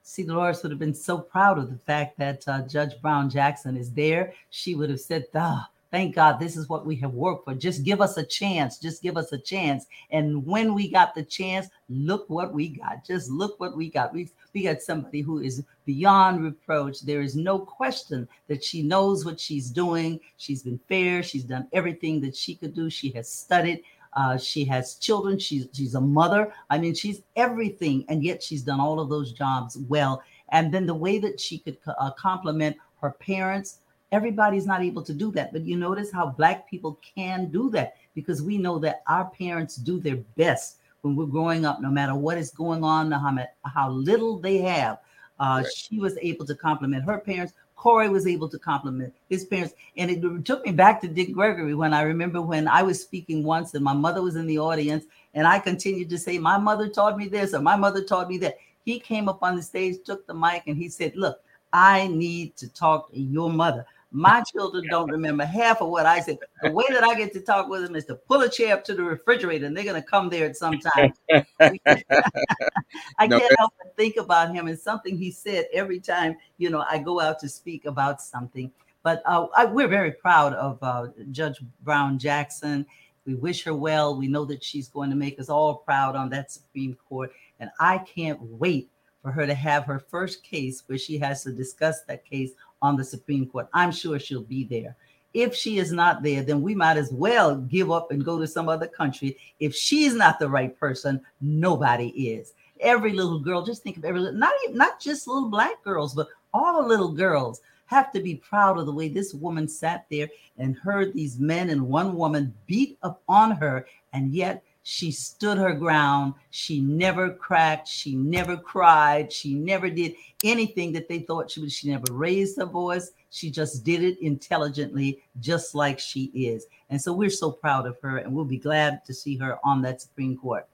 C. 0.03 0.23
DeLores 0.23 0.63
would 0.63 0.71
have 0.71 0.79
been 0.79 0.93
so 0.93 1.17
proud 1.17 1.57
of 1.57 1.69
the 1.69 1.79
fact 1.79 2.17
that 2.17 2.47
uh, 2.47 2.61
Judge 2.61 2.93
Brown 3.01 3.29
Jackson 3.29 3.75
is 3.75 3.91
there. 3.91 4.31
She 4.51 4.73
would 4.73 4.89
have 4.89 5.01
said, 5.01 5.25
ah, 5.35 5.69
thank 5.91 6.15
God 6.15 6.39
this 6.39 6.55
is 6.55 6.69
what 6.69 6.85
we 6.85 6.95
have 6.97 7.13
worked 7.13 7.43
for. 7.43 7.53
Just 7.53 7.83
give 7.83 7.99
us 7.99 8.15
a 8.15 8.23
chance. 8.23 8.77
Just 8.77 9.01
give 9.01 9.17
us 9.17 9.33
a 9.33 9.37
chance. 9.37 9.85
And 10.11 10.45
when 10.45 10.73
we 10.73 10.89
got 10.89 11.13
the 11.13 11.23
chance, 11.23 11.67
look 11.89 12.29
what 12.29 12.53
we 12.53 12.69
got. 12.69 13.03
Just 13.05 13.29
look 13.29 13.59
what 13.59 13.75
we 13.75 13.89
got. 13.89 14.13
We, 14.13 14.29
we 14.53 14.63
got 14.63 14.81
somebody 14.81 15.19
who 15.19 15.39
is 15.39 15.63
beyond 15.85 16.41
reproach. 16.41 17.01
There 17.01 17.21
is 17.21 17.35
no 17.35 17.59
question 17.59 18.29
that 18.47 18.63
she 18.63 18.83
knows 18.83 19.25
what 19.25 19.41
she's 19.41 19.69
doing. 19.69 20.21
She's 20.37 20.63
been 20.63 20.79
fair. 20.87 21.21
She's 21.21 21.43
done 21.43 21.67
everything 21.73 22.21
that 22.21 22.35
she 22.35 22.55
could 22.55 22.73
do. 22.73 22.89
She 22.89 23.09
has 23.11 23.27
studied. 23.27 23.83
Uh, 24.17 24.35
she 24.35 24.65
has 24.65 24.95
children. 24.95 25.37
She's 25.37 25.67
she's 25.71 25.93
a 25.93 26.01
mother. 26.01 26.51
I 26.71 26.79
mean, 26.79 26.95
she's 26.95 27.21
everything, 27.35 28.03
and 28.09 28.23
yet 28.23 28.41
she's 28.41 28.63
done 28.63 28.79
all 28.79 28.99
of 28.99 29.09
those 29.09 29.31
jobs 29.31 29.77
well. 29.87 30.23
And 30.49 30.73
then 30.73 30.87
the 30.87 30.95
way 30.95 31.19
that 31.19 31.39
she 31.39 31.59
could 31.59 31.77
uh, 31.87 32.11
compliment 32.11 32.77
her 32.99 33.11
parents, 33.11 33.79
everybody's 34.11 34.65
not 34.65 34.81
able 34.81 35.03
to 35.03 35.13
do 35.13 35.31
that. 35.33 35.53
But 35.53 35.65
you 35.65 35.77
notice 35.77 36.11
how 36.11 36.27
Black 36.27 36.67
people 36.67 36.99
can 37.15 37.51
do 37.51 37.69
that 37.71 37.97
because 38.15 38.41
we 38.41 38.57
know 38.57 38.79
that 38.79 39.03
our 39.07 39.25
parents 39.25 39.75
do 39.75 39.99
their 39.99 40.17
best 40.35 40.77
when 41.01 41.15
we're 41.15 41.27
growing 41.27 41.63
up, 41.63 41.79
no 41.79 41.91
matter 41.91 42.15
what 42.15 42.39
is 42.39 42.49
going 42.49 42.83
on, 42.83 43.09
no 43.09 43.19
how, 43.19 43.37
how 43.65 43.91
little 43.91 44.39
they 44.39 44.57
have. 44.57 44.97
Uh, 45.39 45.61
right. 45.63 45.71
She 45.71 45.99
was 45.99 46.17
able 46.23 46.45
to 46.47 46.55
compliment 46.55 47.05
her 47.05 47.19
parents. 47.19 47.53
Cory 47.77 48.09
was 48.09 48.27
able 48.27 48.49
to 48.49 48.59
compliment 48.59 49.13
his 49.29 49.45
parents. 49.45 49.73
And 49.95 50.11
it 50.11 50.45
took 50.45 50.65
me 50.65 50.71
back 50.73 50.99
to 51.01 51.07
Dick 51.07 51.31
Gregory 51.31 51.75
when 51.75 51.93
I 51.93 52.01
remember 52.01 52.41
when 52.41 52.67
I 52.67 52.83
was 52.83 53.01
speaking 53.01 53.43
once 53.43 53.73
and 53.73 53.83
my 53.83 53.93
mother 53.93 54.21
was 54.21 54.35
in 54.35 54.47
the 54.47 54.59
audience 54.59 55.05
and 55.33 55.47
I 55.47 55.59
continued 55.59 56.09
to 56.09 56.17
say, 56.17 56.37
My 56.39 56.57
mother 56.57 56.89
taught 56.89 57.17
me 57.17 57.27
this 57.27 57.53
or 57.53 57.61
my 57.61 57.75
mother 57.77 58.03
taught 58.03 58.29
me 58.29 58.37
that. 58.39 58.57
He 58.83 58.99
came 58.99 59.27
up 59.27 59.43
on 59.43 59.57
the 59.57 59.61
stage, 59.61 59.97
took 60.05 60.25
the 60.27 60.33
mic, 60.33 60.63
and 60.65 60.77
he 60.77 60.87
said, 60.87 61.13
Look, 61.17 61.41
I 61.73 62.07
need 62.07 62.55
to 62.55 62.69
talk 62.69 63.11
to 63.11 63.19
your 63.19 63.49
mother. 63.49 63.85
My 64.17 64.41
children 64.51 64.83
don't 64.89 65.11
remember 65.11 65.45
half 65.45 65.79
of 65.79 65.89
what 65.89 66.07
I 66.07 66.21
said. 66.21 66.39
The 66.63 66.71
way 66.71 66.85
that 66.89 67.03
I 67.03 67.13
get 67.13 67.33
to 67.33 67.39
talk 67.39 67.69
with 67.69 67.83
them 67.83 67.95
is 67.95 68.05
to 68.05 68.15
pull 68.15 68.41
a 68.41 68.49
chair 68.49 68.73
up 68.73 68.83
to 68.85 68.95
the 68.95 69.03
refrigerator, 69.03 69.67
and 69.67 69.77
they're 69.77 69.83
going 69.83 70.01
to 70.01 70.07
come 70.07 70.27
there 70.29 70.47
at 70.47 70.57
some 70.57 70.79
time. 70.79 71.13
I 71.59 71.77
no, 73.27 73.39
can't 73.39 73.53
help 73.59 73.73
but 73.77 73.95
think 73.95 74.17
about 74.17 74.55
him 74.55 74.67
and 74.67 74.79
something 74.79 75.15
he 75.15 75.29
said 75.29 75.67
every 75.71 75.99
time 75.99 76.35
you 76.57 76.71
know 76.71 76.83
I 76.89 76.97
go 76.97 77.21
out 77.21 77.37
to 77.41 77.49
speak 77.49 77.85
about 77.85 78.19
something. 78.19 78.71
But 79.03 79.21
uh, 79.23 79.45
I, 79.55 79.65
we're 79.65 79.87
very 79.87 80.13
proud 80.13 80.53
of 80.53 80.79
uh, 80.81 81.09
Judge 81.29 81.59
Brown 81.83 82.17
Jackson. 82.17 82.87
We 83.27 83.35
wish 83.35 83.63
her 83.65 83.75
well. 83.75 84.17
We 84.17 84.27
know 84.27 84.45
that 84.45 84.63
she's 84.63 84.87
going 84.87 85.11
to 85.11 85.15
make 85.15 85.39
us 85.39 85.47
all 85.47 85.75
proud 85.75 86.15
on 86.15 86.31
that 86.31 86.51
Supreme 86.51 86.97
Court, 87.07 87.31
and 87.59 87.69
I 87.79 87.99
can't 87.99 88.41
wait 88.41 88.89
for 89.21 89.31
her 89.31 89.45
to 89.45 89.53
have 89.53 89.85
her 89.85 89.99
first 89.99 90.43
case 90.43 90.83
where 90.87 90.97
she 90.97 91.19
has 91.19 91.43
to 91.43 91.51
discuss 91.51 92.01
that 92.07 92.25
case 92.25 92.51
on 92.81 92.95
the 92.95 93.03
Supreme 93.03 93.47
Court. 93.47 93.67
I'm 93.73 93.91
sure 93.91 94.19
she'll 94.19 94.43
be 94.43 94.63
there. 94.63 94.95
If 95.33 95.53
she 95.53 95.77
is 95.77 95.91
not 95.91 96.23
there, 96.23 96.41
then 96.41 96.61
we 96.61 96.73
might 96.73 96.97
as 96.97 97.11
well 97.11 97.57
give 97.57 97.91
up 97.91 98.11
and 98.11 98.25
go 98.25 98.39
to 98.39 98.47
some 98.47 98.69
other 98.69 98.87
country. 98.87 99.37
If 99.59 99.75
she's 99.75 100.15
not 100.15 100.39
the 100.39 100.49
right 100.49 100.77
person, 100.79 101.21
nobody 101.41 102.07
is. 102.09 102.53
Every 102.79 103.11
little 103.13 103.39
girl, 103.39 103.63
just 103.63 103.83
think 103.83 103.97
of 103.97 104.05
every 104.05 104.19
little, 104.19 104.39
not 104.39 104.53
even, 104.63 104.77
not 104.77 104.99
just 104.99 105.27
little 105.27 105.49
black 105.49 105.83
girls, 105.83 106.15
but 106.15 106.27
all 106.53 106.87
little 106.87 107.11
girls 107.11 107.61
have 107.87 108.11
to 108.11 108.19
be 108.19 108.35
proud 108.35 108.77
of 108.77 108.85
the 108.85 108.93
way 108.93 109.09
this 109.09 109.33
woman 109.33 109.67
sat 109.67 110.05
there 110.09 110.29
and 110.57 110.75
heard 110.75 111.13
these 111.13 111.39
men 111.39 111.69
and 111.69 111.81
one 111.81 112.15
woman 112.15 112.53
beat 112.65 112.97
up 113.01 113.21
on 113.27 113.51
her, 113.51 113.85
and 114.13 114.33
yet 114.33 114.63
she 114.89 115.11
stood 115.11 115.57
her 115.57 115.73
ground. 115.73 116.33
She 116.49 116.79
never 116.79 117.31
cracked. 117.31 117.89
She 117.89 118.15
never 118.15 118.55
cried. 118.55 119.33
She 119.33 119.53
never 119.53 119.89
did 119.89 120.15
anything 120.45 120.93
that 120.93 121.09
they 121.09 121.19
thought 121.19 121.51
she 121.51 121.59
would. 121.59 121.73
She 121.73 121.89
never 121.89 122.05
raised 122.09 122.57
her 122.57 122.65
voice. 122.65 123.11
She 123.29 123.51
just 123.51 123.83
did 123.83 124.01
it 124.01 124.17
intelligently, 124.21 125.21
just 125.41 125.75
like 125.75 125.99
she 125.99 126.31
is. 126.33 126.67
And 126.89 127.01
so 127.01 127.11
we're 127.11 127.29
so 127.29 127.51
proud 127.51 127.85
of 127.85 127.99
her, 127.99 128.19
and 128.19 128.33
we'll 128.33 128.45
be 128.45 128.57
glad 128.57 129.03
to 129.03 129.13
see 129.13 129.35
her 129.35 129.57
on 129.61 129.81
that 129.81 129.99
Supreme 129.99 130.37
Court. 130.37 130.65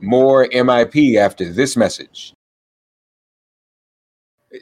More 0.00 0.48
MIP 0.48 1.16
after 1.16 1.52
this 1.52 1.76
message. 1.76 2.32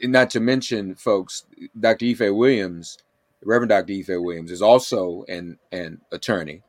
Not 0.03 0.29
to 0.31 0.41
mention, 0.41 0.95
folks, 0.95 1.45
Dr. 1.79 2.05
Ife 2.07 2.19
Williams, 2.19 2.97
Reverend 3.45 3.69
Dr. 3.69 3.93
Ife 3.93 4.19
Williams, 4.21 4.51
is 4.51 4.61
also 4.61 5.23
an, 5.29 5.57
an 5.71 6.01
attorney 6.11 6.63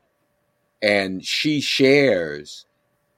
and 0.83 1.25
she 1.25 1.61
shares 1.61 2.67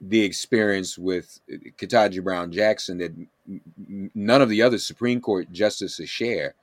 the 0.01 0.23
experience 0.23 0.99
with 0.99 1.41
Ketanji 1.79 2.23
Brown 2.23 2.53
Jackson 2.53 2.99
that 2.99 3.13
none 4.15 4.43
of 4.43 4.49
the 4.49 4.63
other 4.63 4.79
Supreme 4.79 5.21
Court 5.21 5.51
justices 5.51 6.11
share. 6.11 6.55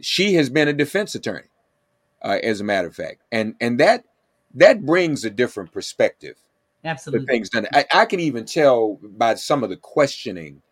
She 0.00 0.34
has 0.34 0.48
been 0.48 0.68
a 0.68 0.72
defense 0.72 1.14
attorney, 1.14 1.48
uh, 2.22 2.38
as 2.42 2.60
a 2.60 2.64
matter 2.64 2.88
of 2.88 2.94
fact, 2.94 3.22
and 3.30 3.54
and 3.60 3.78
that 3.80 4.04
that 4.54 4.86
brings 4.86 5.24
a 5.24 5.30
different 5.30 5.72
perspective. 5.72 6.36
Absolutely, 6.84 7.26
things 7.26 7.50
done. 7.50 7.66
I, 7.72 7.84
I 7.92 8.06
can 8.06 8.20
even 8.20 8.46
tell 8.46 8.98
by 9.02 9.34
some 9.34 9.62
of 9.62 9.68
the 9.68 9.76
questioning 9.76 10.62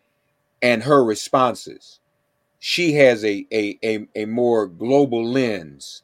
and 0.61 0.83
her 0.83 1.03
responses. 1.03 1.99
She 2.59 2.93
has 2.93 3.23
a 3.23 3.45
a 3.51 3.77
a, 3.83 4.07
a 4.15 4.25
more 4.25 4.67
global 4.67 5.23
lens 5.23 6.01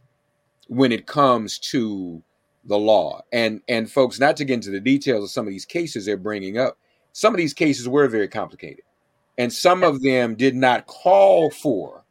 when 0.67 0.91
it 0.91 1.08
comes 1.08 1.58
to 1.60 2.21
the 2.65 2.78
law. 2.78 3.21
And 3.32 3.62
and 3.67 3.89
folks, 3.89 4.19
not 4.19 4.38
to 4.38 4.45
get 4.45 4.56
into 4.56 4.71
the 4.71 4.80
details 4.80 5.23
of 5.23 5.32
some 5.32 5.45
of 5.47 5.51
these 5.51 5.65
cases 5.65 6.06
they're 6.06 6.17
bringing 6.17 6.58
up, 6.58 6.78
some 7.12 7.34
of 7.34 7.38
these 7.38 7.54
cases 7.54 7.88
were 7.88 8.08
very 8.08 8.28
complicated, 8.28 8.84
and 9.38 9.51
some 9.51 9.84
of 9.84 10.01
them 10.01 10.36
did 10.36 10.56
not 10.56 10.88
call 10.88 11.49
for 11.49 12.04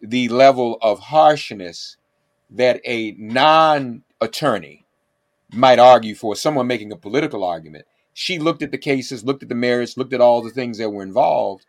the 0.00 0.28
level 0.28 0.78
of 0.80 1.00
harshness 1.00 1.96
that 2.50 2.80
a 2.84 3.12
non-attorney 3.18 4.86
might 5.52 5.78
argue 5.78 6.14
for. 6.14 6.36
Someone 6.36 6.66
making 6.66 6.92
a 6.92 6.96
political 6.96 7.44
argument. 7.44 7.86
She 8.14 8.38
looked 8.38 8.62
at 8.62 8.72
the 8.72 8.78
cases, 8.78 9.24
looked 9.24 9.42
at 9.42 9.48
the 9.48 9.54
merits, 9.54 9.96
looked 9.96 10.12
at 10.12 10.20
all 10.20 10.42
the 10.42 10.50
things 10.50 10.78
that 10.78 10.90
were 10.90 11.02
involved, 11.02 11.66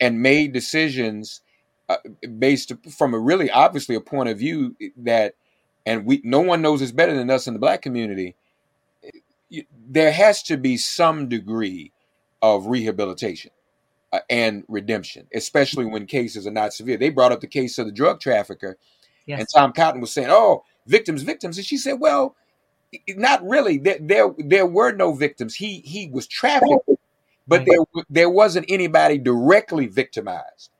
and 0.00 0.20
made 0.20 0.52
decisions 0.52 1.40
uh, 1.88 1.96
based 2.38 2.72
from 2.90 3.14
a 3.14 3.18
really 3.18 3.50
obviously 3.50 3.94
a 3.94 4.00
point 4.00 4.28
of 4.28 4.38
view 4.38 4.74
that 4.96 5.34
and 5.86 6.04
we 6.04 6.20
no 6.24 6.40
one 6.40 6.62
knows 6.62 6.80
this 6.80 6.92
better 6.92 7.14
than 7.14 7.30
us 7.30 7.46
in 7.46 7.54
the 7.54 7.60
black 7.60 7.82
community. 7.82 8.34
There 9.88 10.12
has 10.12 10.42
to 10.44 10.56
be 10.56 10.76
some 10.76 11.28
degree 11.28 11.92
of 12.42 12.66
rehabilitation 12.66 13.50
uh, 14.12 14.20
and 14.28 14.64
redemption 14.68 15.26
especially 15.34 15.84
when 15.84 16.06
cases 16.06 16.46
are 16.46 16.52
not 16.52 16.72
severe. 16.72 16.96
They 16.96 17.10
brought 17.10 17.32
up 17.32 17.40
the 17.40 17.46
case 17.46 17.78
of 17.78 17.86
the 17.86 17.92
drug 17.92 18.20
trafficker 18.20 18.76
yes. 19.26 19.40
and 19.40 19.48
tom 19.54 19.72
cotton 19.72 20.00
was 20.00 20.12
saying 20.12 20.28
oh 20.30 20.64
victims 20.86 21.22
victims 21.22 21.56
and 21.56 21.66
she 21.66 21.76
said 21.76 22.00
well 22.00 22.34
not 23.08 23.46
really. 23.46 23.78
There, 23.78 23.98
there 24.00 24.34
there 24.38 24.66
were 24.66 24.92
no 24.92 25.12
victims. 25.12 25.54
He 25.54 25.80
he 25.80 26.08
was 26.08 26.26
trafficked 26.26 26.88
but 27.46 27.60
right. 27.60 27.68
there 27.68 28.04
there 28.08 28.30
wasn't 28.30 28.66
anybody 28.68 29.18
directly 29.18 29.86
victimized 29.86 30.70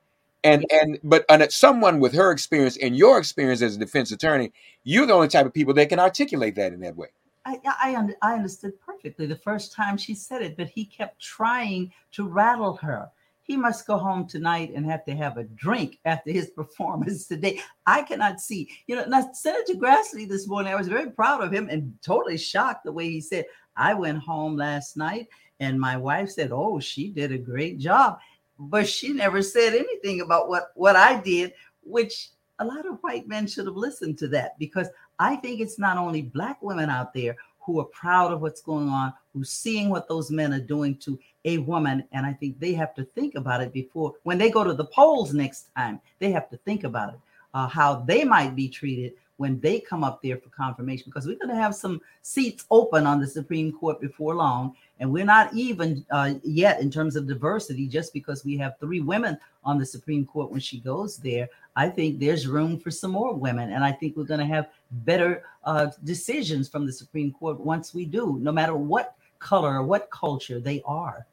and 0.45 0.65
and 0.71 0.99
but 1.03 1.25
and 1.27 1.51
someone 1.51 1.99
with 1.99 2.13
her 2.13 2.31
experience 2.31 2.77
and 2.77 2.95
your 2.95 3.17
experience 3.17 3.61
as 3.61 3.75
a 3.75 3.79
defense 3.79 4.11
attorney, 4.11 4.53
you're 4.83 5.05
the 5.05 5.13
only 5.13 5.27
type 5.27 5.45
of 5.45 5.53
people 5.53 5.73
that 5.73 5.89
can 5.89 5.99
articulate 5.99 6.55
that 6.55 6.71
in 6.71 6.79
that 6.81 6.95
way. 6.95 7.07
I, 7.47 7.59
I, 7.65 8.13
I 8.21 8.33
understood 8.33 8.79
perfectly 8.79 9.27
the 9.27 9.35
first 9.35 9.73
time 9.73 9.97
she 9.97 10.15
said 10.15 10.41
it, 10.41 10.57
but 10.57 10.69
he 10.69 10.85
kept 10.85 11.21
trying 11.21 11.91
to 12.13 12.27
rattle 12.27 12.75
her. 12.77 13.09
He 13.43 13.55
must 13.55 13.85
go 13.85 13.99
home 13.99 14.27
tonight 14.27 14.71
and 14.73 14.83
have 14.87 15.05
to 15.05 15.15
have 15.15 15.37
a 15.37 15.43
drink 15.43 15.99
after 16.05 16.31
his 16.31 16.49
performance 16.55 17.27
today. 17.27 17.59
I 17.85 18.01
cannot 18.01 18.39
see, 18.39 18.69
you 18.87 18.95
know. 18.95 19.05
Now, 19.05 19.29
Senator 19.33 19.73
Grassley 19.73 20.27
this 20.27 20.47
morning, 20.47 20.73
I 20.73 20.77
was 20.77 20.87
very 20.87 21.11
proud 21.11 21.43
of 21.43 21.51
him 21.51 21.69
and 21.69 21.93
totally 22.01 22.37
shocked 22.37 22.85
the 22.85 22.91
way 22.91 23.09
he 23.09 23.21
said, 23.21 23.45
I 23.77 23.93
went 23.93 24.19
home 24.19 24.55
last 24.55 24.95
night 24.97 25.27
and 25.59 25.79
my 25.79 25.97
wife 25.97 26.29
said, 26.29 26.51
Oh, 26.51 26.79
she 26.79 27.09
did 27.09 27.31
a 27.31 27.37
great 27.37 27.77
job 27.77 28.19
but 28.57 28.87
she 28.87 29.13
never 29.13 29.41
said 29.41 29.73
anything 29.73 30.21
about 30.21 30.49
what 30.49 30.71
what 30.75 30.95
I 30.95 31.19
did, 31.19 31.53
which 31.83 32.29
a 32.59 32.65
lot 32.65 32.85
of 32.85 32.99
white 33.01 33.27
men 33.27 33.47
should 33.47 33.65
have 33.65 33.75
listened 33.75 34.17
to 34.19 34.27
that 34.29 34.57
because 34.59 34.87
I 35.19 35.35
think 35.35 35.59
it's 35.59 35.79
not 35.79 35.97
only 35.97 36.21
black 36.21 36.61
women 36.61 36.89
out 36.89 37.13
there 37.13 37.35
who 37.59 37.79
are 37.79 37.85
proud 37.85 38.31
of 38.31 38.41
what's 38.41 38.61
going 38.61 38.89
on, 38.89 39.13
who's 39.33 39.49
seeing 39.49 39.89
what 39.89 40.07
those 40.07 40.29
men 40.29 40.53
are 40.53 40.59
doing 40.59 40.95
to 40.97 41.19
a 41.45 41.57
woman, 41.59 42.03
and 42.11 42.25
I 42.25 42.33
think 42.33 42.59
they 42.59 42.73
have 42.73 42.93
to 42.95 43.03
think 43.03 43.35
about 43.35 43.61
it 43.61 43.73
before 43.73 44.13
when 44.23 44.37
they 44.37 44.49
go 44.49 44.63
to 44.63 44.73
the 44.73 44.85
polls 44.85 45.33
next 45.33 45.69
time. 45.75 45.99
They 46.19 46.31
have 46.31 46.49
to 46.49 46.57
think 46.57 46.83
about 46.83 47.15
it, 47.15 47.19
uh, 47.53 47.67
how 47.67 47.95
they 47.95 48.23
might 48.23 48.55
be 48.55 48.69
treated 48.69 49.13
when 49.37 49.59
they 49.59 49.79
come 49.79 50.03
up 50.03 50.21
there 50.21 50.37
for 50.37 50.49
confirmation 50.49 51.05
because 51.07 51.27
we're 51.27 51.37
going 51.37 51.53
to 51.53 51.61
have 51.61 51.75
some 51.75 51.99
seats 52.21 52.65
open 52.71 53.05
on 53.05 53.19
the 53.19 53.27
Supreme 53.27 53.71
Court 53.71 53.99
before 53.99 54.35
long. 54.35 54.75
And 54.99 55.11
we're 55.11 55.25
not 55.25 55.53
even 55.53 56.05
uh, 56.09 56.35
yet 56.43 56.79
in 56.79 56.89
terms 56.89 57.17
of 57.17 57.27
diversity, 57.27 57.87
just 57.87 58.13
because 58.13 58.45
we 58.45 58.57
have 58.57 58.79
three 58.79 59.01
women 59.01 59.37
on 59.65 59.77
the 59.77 59.85
Supreme 59.85 60.25
Court 60.25 60.51
when 60.51 60.61
she 60.61 60.79
goes 60.79 61.17
there. 61.17 61.49
I 61.75 61.89
think 61.89 62.19
there's 62.19 62.47
room 62.47 62.79
for 62.79 62.91
some 62.91 63.11
more 63.11 63.33
women. 63.33 63.73
And 63.73 63.83
I 63.83 63.91
think 63.91 64.15
we're 64.15 64.23
going 64.23 64.39
to 64.39 64.45
have 64.45 64.69
better 64.91 65.43
uh, 65.65 65.87
decisions 66.05 66.69
from 66.69 66.85
the 66.85 66.93
Supreme 66.93 67.33
Court 67.33 67.59
once 67.59 67.93
we 67.93 68.05
do, 68.05 68.37
no 68.41 68.53
matter 68.53 68.75
what 68.75 69.15
color 69.39 69.75
or 69.75 69.83
what 69.83 70.09
culture 70.11 70.61
they 70.61 70.81
are. 70.85 71.27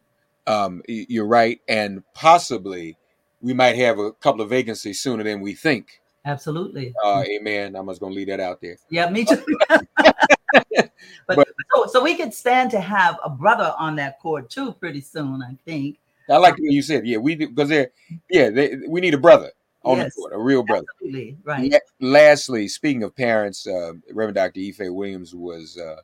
Um, 0.49 0.83
you're 0.89 1.27
right. 1.27 1.61
And 1.69 2.03
possibly 2.15 2.97
we 3.41 3.55
might 3.55 3.77
have 3.77 4.01
a 4.01 4.13
couple 4.13 4.41
of 4.41 4.51
vacancies 4.51 5.01
sooner 5.01 5.23
than 5.23 5.41
we 5.41 5.55
think 5.55 6.02
Absolutely. 6.25 6.95
Uh, 7.05 7.25
amen. 7.27 7.75
I'm 7.75 7.87
just 7.89 8.01
gonna 8.01 8.15
leave 8.15 8.29
that 8.29 8.41
out 8.41 8.61
there. 8.61 8.77
Yeah, 8.91 9.11
me 9.11 9.25
too. 9.29 9.45
but, 9.69 10.91
but 11.27 11.49
so, 11.75 11.87
so 11.87 12.03
we 12.03 12.17
could 12.17 12.33
stand 12.33 12.71
to 12.73 12.81
have 12.81 13.19
a 13.25 13.31
brother 13.31 13.75
on 13.79 13.97
that 13.97 14.21
court 14.21 14.51
too 14.51 14.73
pretty 14.73 15.01
soon, 15.01 15.43
I 15.43 15.57
think. 15.65 15.99
I 16.31 16.37
like 16.37 16.55
what 16.55 16.63
you 16.63 16.83
said, 16.83 17.07
yeah, 17.07 17.19
we 17.19 17.35
because 17.35 17.69
they're 17.69 17.91
yeah, 18.31 18.49
they, 18.49 18.77
we 18.89 19.01
need 19.01 19.15
a 19.15 19.19
brother 19.19 19.51
on 19.83 19.99
yes, 19.99 20.15
the 20.15 20.21
court, 20.21 20.33
a 20.33 20.39
real 20.39 20.63
brother. 20.63 20.87
Absolutely, 20.95 21.37
right. 21.45 21.75
lastly, 22.01 22.69
speaking 22.69 23.03
of 23.03 23.15
parents, 23.17 23.67
uh, 23.67 23.93
Reverend 24.13 24.37
Dr. 24.37 24.61
Ife 24.61 24.79
Williams 24.81 25.35
was 25.35 25.77
uh, 25.77 25.97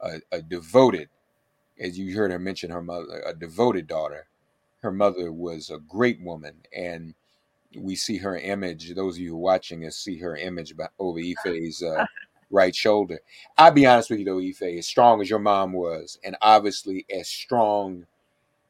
a, 0.00 0.20
a, 0.32 0.42
devoted, 0.42 1.08
as 1.78 1.96
you 1.96 2.14
heard 2.16 2.32
her 2.32 2.38
mention 2.40 2.70
her 2.70 2.82
mother, 2.82 3.22
a 3.24 3.32
devoted 3.32 3.86
daughter 3.86 4.26
her 4.82 4.90
mother 4.90 5.32
was 5.32 5.70
a 5.70 5.78
great 5.78 6.20
woman, 6.20 6.54
and 6.74 7.14
we 7.76 7.94
see 7.96 8.16
her 8.18 8.36
image. 8.36 8.94
Those 8.94 9.16
of 9.16 9.20
you 9.22 9.36
watching 9.36 9.84
us 9.86 9.96
see 9.96 10.18
her 10.18 10.36
image 10.36 10.74
over 10.98 11.18
Ife's 11.46 11.82
uh, 11.82 12.04
right 12.50 12.74
shoulder. 12.74 13.20
I'll 13.56 13.70
be 13.70 13.86
honest 13.86 14.10
with 14.10 14.18
you 14.20 14.24
though, 14.24 14.40
Ife, 14.40 14.62
as 14.78 14.86
strong 14.86 15.20
as 15.20 15.30
your 15.30 15.38
mom 15.38 15.72
was, 15.72 16.18
and 16.24 16.36
obviously 16.42 17.06
as 17.14 17.28
strong 17.28 18.06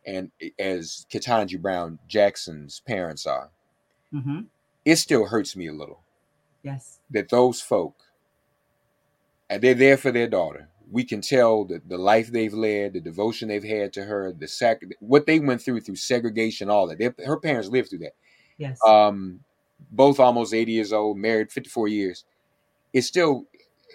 and 0.07 0.31
as 0.59 1.07
Ketanji 1.13 1.61
Brown 1.61 1.99
Jackson's 2.09 2.81
parents 2.81 3.27
are, 3.27 3.51
Mm-hmm. 4.13 4.41
it 4.85 4.97
still 4.97 5.27
hurts 5.27 5.55
me 5.55 5.69
a 5.69 5.73
little 5.73 6.01
Yes. 6.65 6.99
that 7.11 7.29
those 7.29 7.61
folk, 7.61 7.95
and 9.49 9.63
they're 9.63 9.75
there 9.75 9.97
for 9.97 10.11
their 10.11 10.29
daughter. 10.29 10.69
We 10.91 11.05
can 11.05 11.21
tell 11.21 11.65
the, 11.65 11.81
the 11.87 11.97
life 11.99 12.33
they've 12.33 12.53
led, 12.53 12.95
the 12.95 13.01
devotion 13.01 13.49
they've 13.49 13.63
had 13.63 13.93
to 13.93 14.05
her, 14.05 14.33
the 14.33 14.49
sac, 14.49 14.83
what 14.99 15.27
they 15.27 15.39
went 15.39 15.63
through 15.63 15.81
through 15.83 15.97
segregation, 15.97 16.69
all 16.69 16.89
that. 16.89 16.99
Their- 16.99 17.15
her 17.25 17.39
parents 17.39 17.69
lived 17.69 17.91
through 17.91 18.01
that. 18.01 18.15
Yes. 18.61 18.79
Um, 18.87 19.40
both 19.90 20.20
almost 20.20 20.53
80 20.53 20.73
years 20.73 20.92
old, 20.92 21.16
married 21.16 21.51
54 21.51 21.88
years. 21.88 22.25
It 22.92 23.03
still 23.03 23.46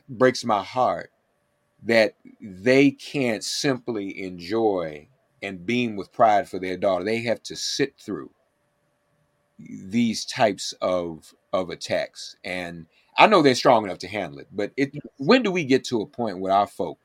breaks 0.10 0.44
my 0.44 0.64
heart 0.64 1.12
that 1.84 2.16
they 2.42 2.92
can't 2.92 3.44
simply 3.44 4.24
enjoy 4.24 5.08
and 5.44 5.66
beam 5.66 5.96
with 5.96 6.12
pride 6.12 6.50
for 6.50 6.58
their 6.58 6.78
daughter. 6.78 7.04
They 7.04 7.22
have 7.24 7.44
to 7.44 7.56
sit 7.56 7.94
through 8.00 8.32
these 9.60 10.26
types 10.26 10.74
of 10.82 11.34
of 11.54 11.70
attacks. 11.70 12.36
And 12.44 12.88
I 13.18 13.28
know 13.28 13.42
they're 13.42 13.56
strong 13.56 13.86
enough 13.86 14.00
to 14.00 14.08
handle 14.08 14.40
it, 14.40 14.48
but 14.52 14.72
it 14.76 14.94
when 15.18 15.44
do 15.44 15.52
we 15.52 15.64
get 15.64 15.84
to 15.86 16.02
a 16.02 16.08
point 16.08 16.40
where 16.40 16.54
our 16.54 16.68
folk 16.68 16.98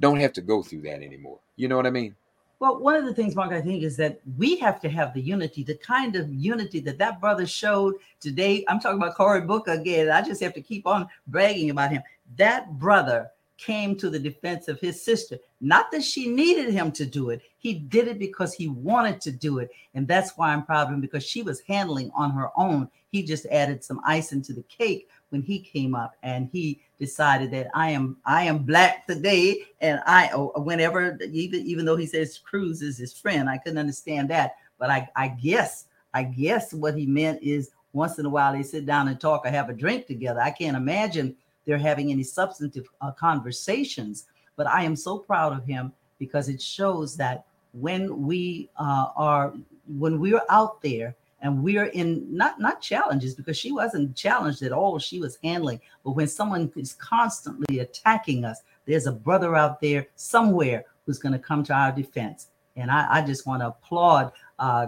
don't 0.00 0.20
have 0.20 0.32
to 0.34 0.42
go 0.42 0.62
through 0.62 0.82
that 0.82 1.02
anymore? 1.02 1.40
You 1.56 1.68
know 1.68 1.76
what 1.76 1.86
I 1.86 1.90
mean? 1.90 2.14
Well, 2.60 2.78
one 2.78 2.94
of 2.94 3.04
the 3.04 3.14
things, 3.14 3.34
Mark, 3.34 3.52
I 3.52 3.60
think 3.60 3.82
is 3.82 3.96
that 3.96 4.20
we 4.38 4.56
have 4.56 4.80
to 4.80 4.88
have 4.88 5.12
the 5.12 5.20
unity, 5.20 5.64
the 5.64 5.76
kind 5.76 6.16
of 6.16 6.32
unity 6.32 6.80
that 6.80 6.98
that 6.98 7.20
brother 7.20 7.46
showed 7.46 7.94
today. 8.20 8.64
I'm 8.68 8.80
talking 8.80 8.98
about 8.98 9.16
Cory 9.16 9.40
Booker 9.40 9.72
again. 9.72 10.10
I 10.10 10.22
just 10.22 10.42
have 10.42 10.54
to 10.54 10.62
keep 10.62 10.86
on 10.86 11.08
bragging 11.26 11.70
about 11.70 11.90
him. 11.90 12.02
That 12.36 12.78
brother 12.78 13.30
came 13.58 13.96
to 13.96 14.10
the 14.10 14.18
defense 14.18 14.68
of 14.68 14.80
his 14.80 15.02
sister. 15.02 15.38
Not 15.60 15.90
that 15.92 16.04
she 16.04 16.28
needed 16.28 16.72
him 16.72 16.92
to 16.92 17.06
do 17.06 17.30
it. 17.30 17.42
He 17.58 17.74
did 17.74 18.08
it 18.08 18.18
because 18.18 18.54
he 18.54 18.68
wanted 18.68 19.20
to 19.22 19.32
do 19.32 19.58
it. 19.58 19.70
And 19.94 20.06
that's 20.06 20.36
why 20.36 20.52
I'm 20.52 20.64
proud 20.64 20.88
of 20.88 20.94
him 20.94 21.00
because 21.00 21.24
she 21.24 21.42
was 21.42 21.60
handling 21.60 22.10
on 22.14 22.30
her 22.32 22.50
own. 22.56 22.88
He 23.10 23.22
just 23.22 23.46
added 23.46 23.84
some 23.84 24.00
icing 24.04 24.42
to 24.42 24.52
the 24.52 24.64
cake 24.64 25.08
when 25.34 25.42
he 25.42 25.58
came 25.58 25.96
up 25.96 26.14
and 26.22 26.48
he 26.52 26.80
decided 27.00 27.50
that 27.50 27.66
I 27.74 27.90
am 27.90 28.16
I 28.24 28.44
am 28.44 28.58
black 28.58 29.04
today 29.04 29.64
and 29.80 30.00
I 30.06 30.30
oh, 30.32 30.52
whenever 30.62 31.18
even 31.32 31.66
even 31.66 31.84
though 31.84 31.96
he 31.96 32.06
says 32.06 32.38
Cruz 32.38 32.82
is 32.82 32.96
his 32.96 33.12
friend 33.12 33.50
I 33.50 33.58
couldn't 33.58 33.78
understand 33.78 34.30
that. 34.30 34.54
But 34.78 34.90
I 34.90 35.08
I 35.16 35.28
guess 35.28 35.86
I 36.14 36.22
guess 36.22 36.72
what 36.72 36.96
he 36.96 37.04
meant 37.04 37.42
is 37.42 37.72
once 37.92 38.20
in 38.20 38.26
a 38.26 38.30
while 38.30 38.52
they 38.52 38.62
sit 38.62 38.86
down 38.86 39.08
and 39.08 39.20
talk 39.20 39.44
or 39.44 39.50
have 39.50 39.70
a 39.70 39.74
drink 39.74 40.06
together. 40.06 40.40
I 40.40 40.52
can't 40.52 40.76
imagine 40.76 41.34
they're 41.66 41.78
having 41.78 42.12
any 42.12 42.22
substantive 42.22 42.86
uh, 43.00 43.10
conversations 43.10 44.26
but 44.56 44.68
I 44.68 44.84
am 44.84 44.94
so 44.96 45.18
proud 45.18 45.52
of 45.52 45.64
him 45.64 45.92
because 46.18 46.48
it 46.48 46.62
shows 46.62 47.16
that 47.16 47.44
when 47.72 48.22
we 48.22 48.70
uh, 48.76 49.08
are 49.16 49.52
when 49.98 50.20
we're 50.20 50.42
out 50.48 50.80
there 50.80 51.16
and 51.44 51.62
we're 51.62 51.86
in 51.86 52.26
not 52.34 52.58
not 52.58 52.80
challenges 52.80 53.34
because 53.34 53.56
she 53.56 53.70
wasn't 53.70 54.16
challenged 54.16 54.62
at 54.62 54.72
all. 54.72 54.98
She 54.98 55.20
was 55.20 55.38
handling 55.44 55.80
but 56.02 56.12
when 56.12 56.26
someone 56.26 56.72
is 56.74 56.94
constantly 56.94 57.78
attacking 57.78 58.44
us 58.44 58.62
there's 58.86 59.06
a 59.06 59.12
brother 59.12 59.54
out 59.54 59.80
there 59.80 60.08
somewhere 60.16 60.84
who's 61.06 61.18
going 61.18 61.32
to 61.34 61.38
come 61.38 61.62
to 61.64 61.74
our 61.74 61.92
defense. 61.92 62.48
And 62.76 62.90
i, 62.90 63.06
I 63.18 63.22
just 63.22 63.46
want 63.46 63.62
to 63.62 63.68
applaud 63.68 64.32
uh, 64.58 64.86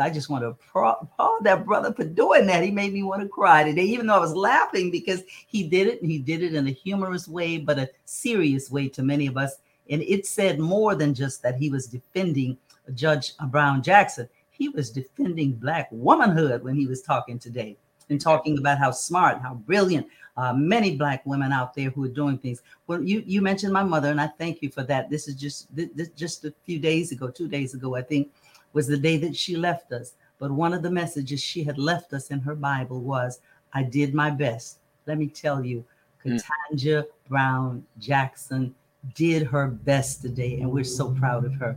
i 0.00 0.10
just 0.10 0.30
want 0.30 0.42
to 0.42 0.48
applaud 0.48 1.38
that 1.42 1.64
brother 1.64 1.92
for 1.92 2.04
doing 2.04 2.46
that. 2.46 2.64
He 2.64 2.70
made 2.70 2.92
me 2.92 3.02
want 3.02 3.22
to 3.22 3.28
cry 3.28 3.62
today 3.62 3.84
even 3.84 4.06
though 4.06 4.16
i 4.16 4.18
was 4.18 4.34
laughing 4.34 4.90
because 4.90 5.22
he 5.46 5.68
did 5.68 5.86
it 5.86 6.00
and 6.00 6.10
he 6.10 6.18
did 6.18 6.42
it 6.42 6.54
in 6.54 6.66
a 6.66 6.72
humorous 6.72 7.28
way 7.28 7.58
but 7.58 7.78
a 7.78 7.90
serious 8.06 8.70
way 8.70 8.88
to 8.88 9.02
many 9.02 9.26
of 9.26 9.36
us. 9.36 9.56
And 9.90 10.00
it 10.00 10.24
said 10.26 10.58
more 10.58 10.94
than 10.94 11.12
just 11.12 11.42
that 11.42 11.56
he 11.56 11.68
was 11.68 11.86
defending 11.86 12.56
judge 12.94 13.32
brown 13.48 13.82
jackson 13.82 14.28
he 14.56 14.68
was 14.68 14.90
defending 14.90 15.52
black 15.52 15.88
womanhood 15.90 16.62
when 16.62 16.76
he 16.76 16.86
was 16.86 17.02
talking 17.02 17.38
today 17.38 17.76
and 18.08 18.20
talking 18.20 18.58
about 18.58 18.78
how 18.78 18.90
smart, 18.90 19.40
how 19.40 19.54
brilliant 19.54 20.06
uh, 20.36 20.52
many 20.52 20.96
black 20.96 21.24
women 21.26 21.52
out 21.52 21.74
there 21.74 21.90
who 21.90 22.04
are 22.04 22.08
doing 22.08 22.38
things. 22.38 22.62
Well, 22.86 23.02
you 23.02 23.22
you 23.26 23.40
mentioned 23.42 23.72
my 23.72 23.82
mother, 23.82 24.10
and 24.10 24.20
I 24.20 24.26
thank 24.26 24.62
you 24.62 24.70
for 24.70 24.82
that. 24.84 25.10
This 25.10 25.28
is 25.28 25.34
just 25.34 25.74
this, 25.74 26.08
just 26.10 26.44
a 26.44 26.54
few 26.64 26.78
days 26.78 27.12
ago, 27.12 27.28
two 27.28 27.48
days 27.48 27.74
ago, 27.74 27.94
I 27.94 28.02
think, 28.02 28.32
was 28.72 28.86
the 28.86 28.96
day 28.96 29.16
that 29.18 29.36
she 29.36 29.56
left 29.56 29.92
us. 29.92 30.14
But 30.38 30.50
one 30.50 30.72
of 30.72 30.82
the 30.82 30.90
messages 30.90 31.40
she 31.40 31.64
had 31.64 31.78
left 31.78 32.12
us 32.12 32.28
in 32.30 32.40
her 32.40 32.54
Bible 32.54 33.00
was, 33.00 33.40
"I 33.72 33.82
did 33.82 34.14
my 34.14 34.30
best." 34.30 34.78
Let 35.06 35.18
me 35.18 35.28
tell 35.28 35.64
you, 35.64 35.84
Ketanji 36.24 37.04
Brown 37.28 37.84
Jackson 37.98 38.74
did 39.14 39.46
her 39.46 39.68
best 39.68 40.22
today, 40.22 40.60
and 40.60 40.70
we're 40.70 40.84
so 40.84 41.12
proud 41.12 41.44
of 41.44 41.54
her. 41.54 41.76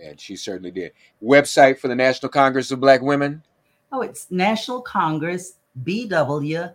Man, 0.00 0.16
she 0.16 0.36
certainly 0.36 0.70
did. 0.70 0.92
Website 1.22 1.78
for 1.78 1.88
the 1.88 1.94
National 1.94 2.30
Congress 2.30 2.70
of 2.70 2.80
Black 2.80 3.02
Women? 3.02 3.42
Oh, 3.92 4.00
it's 4.00 4.30
National 4.30 4.80
Congress 4.80 5.54
BW.org. 5.84 6.74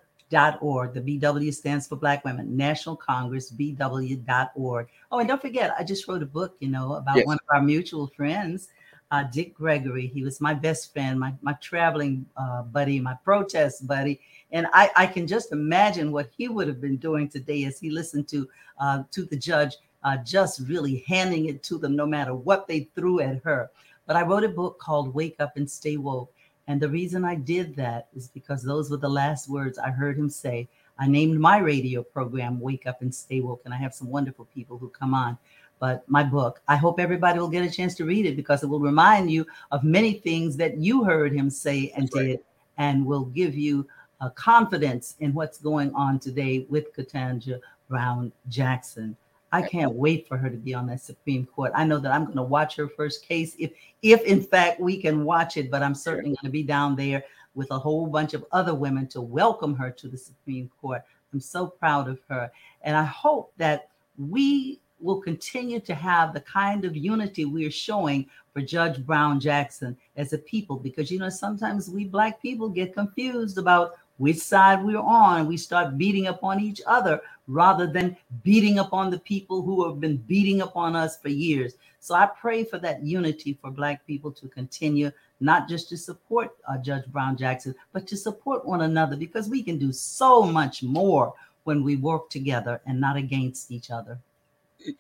The 0.93 1.01
BW 1.01 1.53
stands 1.53 1.88
for 1.88 1.95
Black 1.95 2.23
Women. 2.23 2.55
National 2.55 2.95
Congress 2.95 3.51
BW.org. 3.51 4.88
Oh, 5.11 5.19
and 5.19 5.27
don't 5.27 5.41
forget, 5.41 5.73
I 5.77 5.83
just 5.83 6.07
wrote 6.07 6.21
a 6.21 6.27
book, 6.27 6.55
you 6.59 6.69
know, 6.69 6.93
about 6.93 7.17
Yes. 7.17 7.25
one 7.25 7.38
of 7.38 7.55
our 7.55 7.61
mutual 7.61 8.07
friends, 8.07 8.67
uh, 9.09 9.23
Dick 9.23 9.55
Gregory. 9.55 10.07
He 10.07 10.23
was 10.23 10.39
my 10.39 10.53
best 10.53 10.93
friend, 10.93 11.19
my, 11.19 11.33
my 11.41 11.53
traveling 11.53 12.27
uh, 12.38 12.61
buddy, 12.63 12.99
my 12.99 13.15
protest 13.23 13.88
buddy. 13.88 14.19
And 14.51 14.67
I, 14.73 14.91
I 14.95 15.07
can 15.07 15.25
just 15.25 15.51
imagine 15.51 16.11
what 16.11 16.29
he 16.38 16.47
would 16.47 16.67
have 16.67 16.81
been 16.81 16.97
doing 16.97 17.27
today 17.27 17.63
as 17.65 17.79
he 17.79 17.89
listened 17.89 18.27
to 18.29 18.47
uh, 18.79 19.03
to 19.11 19.25
the 19.25 19.38
judge 19.38 19.77
uh, 20.06 20.18
just 20.18 20.62
really 20.68 21.04
handing 21.08 21.48
it 21.48 21.63
to 21.63 21.80
them 21.80 21.96
no 21.96 22.06
matter 22.06 22.36
what 22.36 22.68
they 22.68 22.88
threw 22.96 23.20
at 23.20 23.41
her. 23.44 23.72
But 24.06 24.15
I 24.15 24.22
wrote 24.22 24.44
a 24.44 24.50
book 24.50 24.78
called 24.80 25.13
Wake 25.13 25.36
Up 25.39 25.58
and 25.58 25.70
Stay 25.70 25.98
Woke. 25.98 26.32
And 26.68 26.80
the 26.80 26.89
reason 26.89 27.26
I 27.26 27.36
did 27.36 27.76
that 27.76 28.08
is 28.15 28.28
because 28.28 28.62
those 28.62 28.89
were 28.89 28.98
the 28.98 29.10
last 29.10 29.50
words 29.50 29.80
I 29.80 29.89
heard 29.89 30.18
him 30.18 30.30
say. 30.30 30.68
I 31.00 31.08
named 31.08 31.39
my 31.39 31.58
radio 31.58 32.04
program 32.04 32.60
Wake 32.60 32.86
Up 32.86 33.02
and 33.02 33.13
Stay 33.13 33.41
Woke, 33.41 33.63
and 33.65 33.74
I 33.74 33.78
have 33.78 33.94
some 33.96 34.10
wonderful 34.10 34.46
people 34.54 34.78
who 34.78 34.89
come 34.89 35.15
on. 35.15 35.38
But 35.80 36.08
my 36.08 36.24
book, 36.24 36.62
I 36.68 36.78
hope 36.78 37.00
everybody 37.00 37.39
will 37.39 37.50
get 37.50 37.65
a 37.65 37.76
chance 37.76 37.96
to 37.96 38.06
read 38.06 38.28
it 38.28 38.36
because 38.36 38.63
it 38.63 38.68
will 38.68 38.80
remind 38.80 39.30
you 39.32 39.46
of 39.72 39.84
many 39.84 40.13
things 40.13 40.56
that 40.58 40.78
you 40.78 41.04
heard 41.04 41.34
him 41.34 41.50
say 41.50 41.91
and 41.98 42.10
did, 42.12 42.39
and 42.78 43.06
will 43.06 43.26
give 43.26 43.56
you 43.56 43.88
uh, 44.22 44.30
confidence 44.30 45.15
in 45.20 45.34
what's 45.34 45.58
going 45.58 45.94
on 45.94 46.20
today 46.20 46.65
with 46.70 46.96
Ketanji 46.96 47.60
Brown 47.89 48.32
Jackson. 48.48 49.18
I 49.56 49.62
can't 49.62 49.94
wait 49.94 50.28
for 50.28 50.36
her 50.38 50.50
to 50.50 50.58
be 50.58 50.74
on 50.74 50.88
that 50.88 51.00
Supreme 51.00 51.46
Court. 51.46 51.72
I 51.74 51.86
know 51.86 51.98
that 52.00 52.12
I'm 52.12 52.26
going 52.26 52.36
to 52.36 52.44
watch 52.44 52.76
her 52.76 52.89
first 52.89 53.26
case 53.26 53.56
if, 53.58 53.72
if 54.02 54.22
in 54.24 54.41
fact 54.41 54.82
we 54.82 55.02
can 55.02 55.24
watch 55.24 55.56
it. 55.56 55.72
But 55.72 55.82
I'm 55.82 55.96
certainly 55.96 56.32
going 56.32 56.44
to 56.44 56.50
be 56.50 56.63
down 56.63 56.98
there 56.98 57.24
with 57.54 57.72
a 57.72 57.80
whole 57.80 58.06
bunch 58.06 58.34
of 58.34 58.46
other 58.52 58.76
women 58.76 59.08
to 59.08 59.22
welcome 59.22 59.74
her 59.76 59.89
to 59.91 60.08
the 60.10 60.18
Supreme 60.18 60.70
Court. 60.82 61.04
I'm 61.32 61.39
so 61.39 61.68
proud 61.68 62.10
of 62.10 62.20
her, 62.30 62.52
and 62.82 62.98
I 62.98 63.06
hope 63.06 63.54
that 63.56 63.89
we 64.18 64.82
will 65.00 65.22
continue 65.22 65.80
to 65.82 65.94
have 65.94 66.34
the 66.34 66.41
kind 66.41 66.84
of 66.84 66.96
unity 66.96 67.46
we're 67.46 67.72
showing 67.72 68.28
for 68.54 68.62
Judge 68.62 69.06
Brown 69.06 69.39
Jackson 69.39 69.96
as 70.18 70.34
a 70.34 70.38
people, 70.38 70.78
because 70.78 71.12
you 71.12 71.20
know 71.20 71.30
sometimes 71.30 71.89
we 71.89 72.04
Black 72.04 72.41
people 72.41 72.68
get 72.68 72.94
confused 72.94 73.58
about 73.58 73.94
which 74.17 74.38
side 74.38 74.84
we're 74.84 74.97
on, 74.97 75.47
we 75.47 75.58
start 75.58 75.97
beating 75.97 76.28
up 76.28 76.43
on 76.43 76.60
each 76.60 76.82
other 76.88 77.21
rather 77.47 77.86
than 77.86 78.15
beating 78.43 78.80
up 78.80 78.93
on 78.93 79.12
the 79.12 79.19
people 79.19 79.62
who 79.62 79.88
have 79.88 79.99
been 79.99 80.17
beating 80.17 80.62
up 80.62 80.75
on 80.75 80.95
us 80.95 81.19
for 81.19 81.30
years. 81.30 81.75
So 81.99 82.15
I 82.15 82.28
pray 82.28 82.63
for 82.63 82.78
that 82.80 83.04
unity 83.04 83.58
for 83.60 83.71
Black 83.71 84.06
people 84.06 84.32
to 84.34 84.47
continue, 84.47 85.12
not 85.39 85.67
just 85.67 85.89
to 85.89 85.97
support 85.97 86.56
uh, 86.67 86.78
Judge 86.78 87.06
Brown 87.08 87.36
Jackson, 87.36 87.75
but 87.93 88.08
to 88.08 88.15
support 88.15 88.65
one 88.65 88.82
another 88.82 89.15
because 89.15 89.49
we 89.49 89.63
can 89.63 89.78
do 89.78 89.91
so 89.91 90.43
much 90.43 90.84
more 90.84 91.34
when 91.63 91.84
we 91.84 91.95
work 91.95 92.30
together 92.30 92.80
and 92.86 93.01
not 93.01 93.17
against 93.17 93.71
each 93.71 93.89
other. 93.91 94.19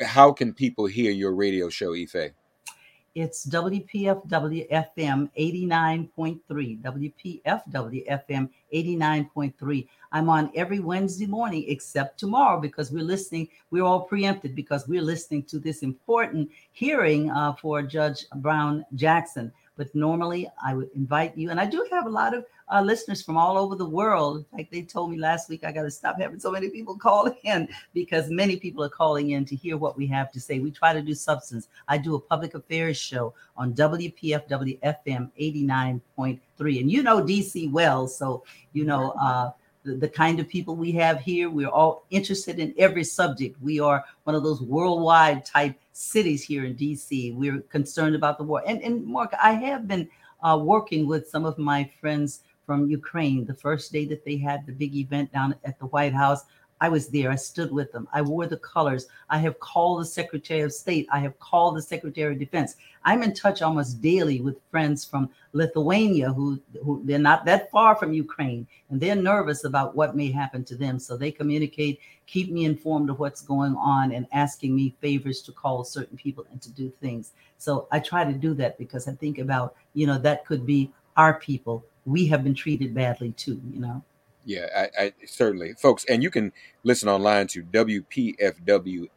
How 0.01 0.31
can 0.31 0.53
people 0.53 0.87
hear 0.87 1.11
your 1.11 1.33
radio 1.33 1.69
show, 1.69 1.93
Ife? 1.93 2.33
It's 3.15 3.45
WPFW 3.45 4.69
FM 4.69 5.29
89.3. 5.39 6.81
WPFW 6.81 8.07
FM 8.11 8.49
89.3. 8.73 9.87
I'm 10.11 10.27
on 10.27 10.51
every 10.53 10.79
Wednesday 10.79 11.25
morning 11.25 11.63
except 11.69 12.19
tomorrow 12.19 12.59
because 12.59 12.91
we're 12.91 13.05
listening. 13.05 13.47
We're 13.71 13.85
all 13.85 14.01
preempted 14.01 14.53
because 14.53 14.89
we're 14.89 15.01
listening 15.01 15.43
to 15.43 15.59
this 15.59 15.81
important 15.81 16.51
hearing 16.73 17.31
uh, 17.31 17.53
for 17.53 17.81
Judge 17.83 18.25
Brown 18.35 18.85
Jackson. 18.95 19.49
But 19.77 19.93
normally, 19.93 20.49
I 20.63 20.73
would 20.73 20.89
invite 20.95 21.37
you, 21.37 21.49
and 21.51 21.59
I 21.59 21.65
do 21.65 21.85
have 21.91 22.05
a 22.05 22.09
lot 22.09 22.33
of 22.33 22.45
uh, 22.71 22.81
listeners 22.81 23.21
from 23.21 23.37
all 23.37 23.57
over 23.57 23.75
the 23.75 23.85
world. 23.85 24.45
Like 24.53 24.71
they 24.71 24.81
told 24.81 25.11
me 25.11 25.17
last 25.17 25.49
week, 25.49 25.63
I 25.63 25.71
got 25.71 25.83
to 25.83 25.91
stop 25.91 26.19
having 26.19 26.39
so 26.39 26.51
many 26.51 26.69
people 26.69 26.97
call 27.07 27.33
in 27.43 27.67
because 27.93 28.29
many 28.29 28.57
people 28.57 28.83
are 28.83 28.89
calling 28.89 29.31
in 29.31 29.45
to 29.45 29.55
hear 29.55 29.77
what 29.77 29.97
we 29.97 30.07
have 30.07 30.31
to 30.31 30.39
say. 30.39 30.59
We 30.59 30.71
try 30.71 30.93
to 30.93 31.01
do 31.01 31.13
substance. 31.13 31.67
I 31.87 31.97
do 31.97 32.15
a 32.15 32.19
public 32.19 32.53
affairs 32.53 32.97
show 32.97 33.33
on 33.57 33.73
WPFW 33.73 34.79
FM 34.81 35.29
89.3, 35.39 36.79
and 36.79 36.91
you 36.91 37.03
know 37.03 37.21
DC 37.21 37.71
well, 37.71 38.07
so 38.07 38.43
you 38.73 38.85
know. 38.85 39.11
Uh, 39.21 39.51
the, 39.85 39.95
the 39.95 40.09
kind 40.09 40.39
of 40.39 40.49
people 40.49 40.75
we 40.75 40.91
have 40.93 41.21
here. 41.21 41.49
We're 41.49 41.69
all 41.69 42.05
interested 42.09 42.59
in 42.59 42.73
every 42.77 43.03
subject. 43.03 43.61
We 43.61 43.79
are 43.79 44.03
one 44.23 44.35
of 44.35 44.43
those 44.43 44.61
worldwide 44.61 45.45
type 45.45 45.79
cities 45.93 46.43
here 46.43 46.65
in 46.65 46.75
DC. 46.75 47.35
We're 47.35 47.61
concerned 47.61 48.15
about 48.15 48.37
the 48.37 48.43
war. 48.43 48.63
And, 48.65 48.81
and 48.81 49.05
Mark, 49.05 49.33
I 49.41 49.51
have 49.51 49.87
been 49.87 50.09
uh, 50.43 50.59
working 50.61 51.07
with 51.07 51.29
some 51.29 51.45
of 51.45 51.57
my 51.57 51.89
friends 52.01 52.41
from 52.65 52.89
Ukraine 52.89 53.45
the 53.45 53.53
first 53.53 53.91
day 53.91 54.05
that 54.05 54.25
they 54.25 54.37
had 54.37 54.65
the 54.65 54.73
big 54.73 54.95
event 54.95 55.31
down 55.31 55.55
at 55.63 55.77
the 55.79 55.85
White 55.85 56.13
House. 56.13 56.45
I 56.81 56.89
was 56.89 57.07
there. 57.07 57.31
I 57.31 57.35
stood 57.35 57.71
with 57.71 57.91
them. 57.91 58.07
I 58.11 58.21
wore 58.21 58.47
the 58.47 58.57
colors. 58.57 59.07
I 59.29 59.37
have 59.39 59.59
called 59.59 60.01
the 60.01 60.05
Secretary 60.05 60.61
of 60.61 60.73
State. 60.73 61.07
I 61.11 61.19
have 61.19 61.39
called 61.39 61.77
the 61.77 61.81
Secretary 61.81 62.33
of 62.33 62.39
Defense. 62.39 62.75
I'm 63.05 63.23
in 63.23 63.33
touch 63.33 63.61
almost 63.61 64.01
daily 64.01 64.41
with 64.41 64.57
friends 64.71 65.05
from 65.05 65.29
Lithuania 65.53 66.33
who, 66.33 66.59
who 66.83 67.01
they're 67.05 67.17
not 67.17 67.45
that 67.45 67.71
far 67.71 67.95
from 67.95 68.13
Ukraine 68.13 68.67
and 68.89 68.99
they're 68.99 69.15
nervous 69.15 69.63
about 69.63 69.95
what 69.95 70.17
may 70.17 70.31
happen 70.31 70.65
to 70.65 70.75
them. 70.75 70.99
So 70.99 71.15
they 71.15 71.31
communicate, 71.31 71.99
keep 72.27 72.51
me 72.51 72.65
informed 72.65 73.09
of 73.09 73.19
what's 73.19 73.41
going 73.41 73.75
on, 73.75 74.11
and 74.11 74.27
asking 74.33 74.75
me 74.75 74.95
favors 74.99 75.41
to 75.43 75.51
call 75.53 75.83
certain 75.83 76.17
people 76.17 76.45
and 76.51 76.61
to 76.61 76.71
do 76.71 76.91
things. 77.01 77.31
So 77.57 77.87
I 77.91 77.99
try 77.99 78.25
to 78.25 78.33
do 78.33 78.53
that 78.55 78.77
because 78.77 79.07
I 79.07 79.13
think 79.13 79.37
about, 79.37 79.75
you 79.93 80.07
know, 80.07 80.17
that 80.17 80.45
could 80.45 80.65
be 80.65 80.91
our 81.15 81.39
people. 81.39 81.85
We 82.05 82.27
have 82.27 82.43
been 82.43 82.53
treated 82.53 82.93
badly 82.93 83.31
too, 83.31 83.61
you 83.71 83.79
know. 83.79 84.03
Yeah, 84.45 84.67
I, 84.75 84.89
I 85.05 85.13
certainly, 85.25 85.73
folks, 85.73 86.05
and 86.05 86.21
you 86.21 86.29
can 86.29 86.53
listen 86.83 87.09
online 87.09 87.47
to 87.47 87.63
WPFWFM.org. 87.63 89.09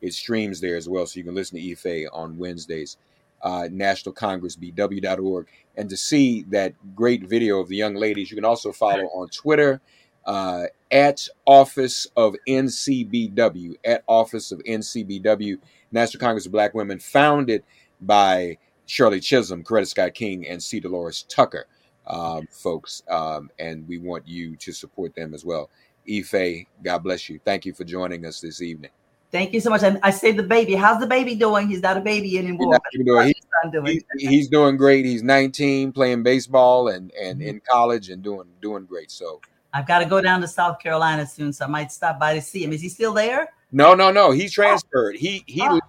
It 0.00 0.14
streams 0.14 0.60
there 0.60 0.76
as 0.76 0.88
well, 0.88 1.06
so 1.06 1.18
you 1.18 1.24
can 1.24 1.34
listen 1.34 1.58
to 1.58 1.70
Ife 1.70 2.08
on 2.12 2.38
Wednesdays. 2.38 2.96
Uh, 3.42 3.68
National 3.70 4.12
Congress 4.12 4.56
BW.org. 4.56 5.48
And 5.76 5.90
to 5.90 5.96
see 5.96 6.44
that 6.50 6.74
great 6.94 7.24
video 7.24 7.58
of 7.58 7.68
the 7.68 7.76
young 7.76 7.96
ladies, 7.96 8.30
you 8.30 8.36
can 8.36 8.44
also 8.44 8.70
follow 8.70 9.02
on 9.06 9.28
Twitter 9.30 9.80
uh, 10.26 10.66
at 10.92 11.28
Office 11.44 12.06
of 12.16 12.36
NCBW, 12.48 13.74
at 13.84 14.04
Office 14.06 14.52
of 14.52 14.60
NCBW, 14.60 15.58
National 15.90 16.20
Congress 16.20 16.46
of 16.46 16.52
Black 16.52 16.72
Women, 16.72 17.00
founded 17.00 17.64
by 18.00 18.58
Shirley 18.86 19.18
Chisholm, 19.18 19.64
Coretta 19.64 19.88
Scott 19.88 20.14
King, 20.14 20.46
and 20.46 20.62
C. 20.62 20.80
DeLores 20.80 21.24
Tucker 21.28 21.66
um, 22.06 22.46
folks, 22.50 23.02
um, 23.08 23.50
and 23.58 23.86
we 23.88 23.98
want 23.98 24.26
you 24.26 24.56
to 24.56 24.72
support 24.72 25.14
them 25.14 25.34
as 25.34 25.44
well. 25.44 25.70
Ife, 26.10 26.66
God 26.82 26.98
bless 26.98 27.28
you. 27.28 27.40
Thank 27.44 27.64
you 27.64 27.72
for 27.72 27.84
joining 27.84 28.26
us 28.26 28.40
this 28.40 28.60
evening. 28.60 28.90
Thank 29.30 29.54
you 29.54 29.60
so 29.60 29.70
much. 29.70 29.82
And 29.82 29.98
I 30.02 30.10
say 30.10 30.32
the 30.32 30.42
baby. 30.42 30.74
How's 30.74 31.00
the 31.00 31.06
baby 31.06 31.34
doing? 31.34 31.66
He's 31.66 31.80
not 31.80 31.96
a 31.96 32.00
baby 32.00 32.38
anymore. 32.38 32.78
He's, 32.90 33.04
doing, 33.04 33.26
he, 33.28 33.70
doing? 33.70 33.86
He's, 33.86 34.28
he's, 34.28 34.48
doing 34.48 34.76
great. 34.76 35.06
He's 35.06 35.22
19, 35.22 35.92
playing 35.92 36.22
baseball 36.22 36.88
and 36.88 37.10
and 37.12 37.40
mm-hmm. 37.40 37.48
in 37.48 37.62
college 37.66 38.10
and 38.10 38.22
doing 38.22 38.48
doing 38.60 38.84
great. 38.84 39.10
So 39.10 39.40
I've 39.72 39.86
got 39.86 40.00
to 40.00 40.04
go 40.04 40.20
down 40.20 40.42
to 40.42 40.48
South 40.48 40.78
Carolina 40.80 41.26
soon, 41.26 41.52
so 41.54 41.64
I 41.64 41.68
might 41.68 41.90
stop 41.90 42.20
by 42.20 42.34
to 42.34 42.42
see 42.42 42.62
him. 42.62 42.74
Is 42.74 42.82
he 42.82 42.90
still 42.90 43.14
there? 43.14 43.48
No, 43.72 43.94
no, 43.94 44.10
no. 44.10 44.32
He's 44.32 44.52
transferred. 44.52 45.16
He 45.16 45.44
he 45.46 45.62
oh. 45.64 45.80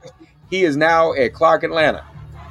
he 0.50 0.64
is 0.64 0.78
now 0.78 1.14
at 1.14 1.34
Clark 1.34 1.64
Atlanta. 1.64 2.06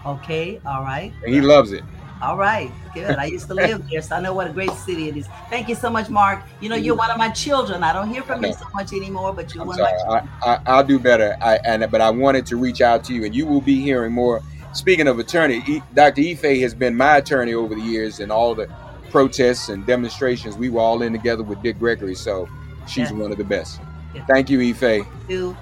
Okay, 0.04 0.60
all 0.66 0.82
right. 0.82 1.10
And 1.24 1.32
he 1.32 1.40
loves 1.40 1.72
it. 1.72 1.84
All 2.22 2.36
right, 2.36 2.70
good. 2.94 3.16
I 3.16 3.24
used 3.24 3.48
to 3.48 3.54
live 3.54 3.86
there, 3.90 4.00
so 4.00 4.14
I 4.14 4.20
know 4.20 4.32
what 4.32 4.48
a 4.48 4.52
great 4.52 4.70
city 4.70 5.08
it 5.08 5.16
is. 5.16 5.26
Thank 5.50 5.68
you 5.68 5.74
so 5.74 5.90
much, 5.90 6.08
Mark. 6.08 6.44
You 6.60 6.68
know, 6.68 6.76
you're 6.76 6.94
one 6.94 7.10
of 7.10 7.18
my 7.18 7.30
children. 7.30 7.82
I 7.82 7.92
don't 7.92 8.08
hear 8.08 8.22
from 8.22 8.44
you 8.44 8.52
so 8.52 8.66
much 8.72 8.92
anymore, 8.92 9.32
but 9.32 9.52
you're 9.52 9.62
I'm 9.62 9.68
one 9.68 9.76
sorry. 9.76 9.92
of 9.92 10.06
my 10.06 10.20
children. 10.20 10.62
I, 10.66 10.76
will 10.76 10.86
do 10.86 10.98
better. 11.00 11.36
I, 11.40 11.56
and 11.64 11.90
but 11.90 12.00
I 12.00 12.10
wanted 12.10 12.46
to 12.46 12.56
reach 12.56 12.80
out 12.80 13.02
to 13.04 13.14
you, 13.14 13.24
and 13.24 13.34
you 13.34 13.44
will 13.44 13.60
be 13.60 13.80
hearing 13.80 14.12
more. 14.12 14.40
Speaking 14.72 15.08
of 15.08 15.18
attorney, 15.18 15.82
Dr. 15.94 16.22
Ife 16.22 16.60
has 16.60 16.74
been 16.74 16.96
my 16.96 17.16
attorney 17.16 17.54
over 17.54 17.74
the 17.74 17.82
years, 17.82 18.20
and 18.20 18.30
all 18.30 18.54
the 18.54 18.72
protests 19.10 19.68
and 19.68 19.84
demonstrations. 19.84 20.56
We 20.56 20.70
were 20.70 20.80
all 20.80 21.02
in 21.02 21.12
together 21.12 21.42
with 21.42 21.60
Dick 21.62 21.78
Gregory, 21.78 22.14
so 22.14 22.48
she's 22.86 23.10
yes. 23.10 23.12
one 23.12 23.32
of 23.32 23.38
the 23.38 23.44
best. 23.44 23.80
Yes. 24.14 24.24
Thank 24.28 24.48
you, 24.48 24.60
Ife. 24.60 24.78
Thank 24.78 25.06
you. 25.28 25.56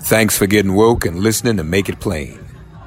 Thanks 0.00 0.36
for 0.36 0.46
getting 0.46 0.74
woke 0.74 1.06
and 1.06 1.20
listening 1.20 1.56
to 1.56 1.64
Make 1.64 1.88
It 1.88 1.98
Plain. 1.98 2.38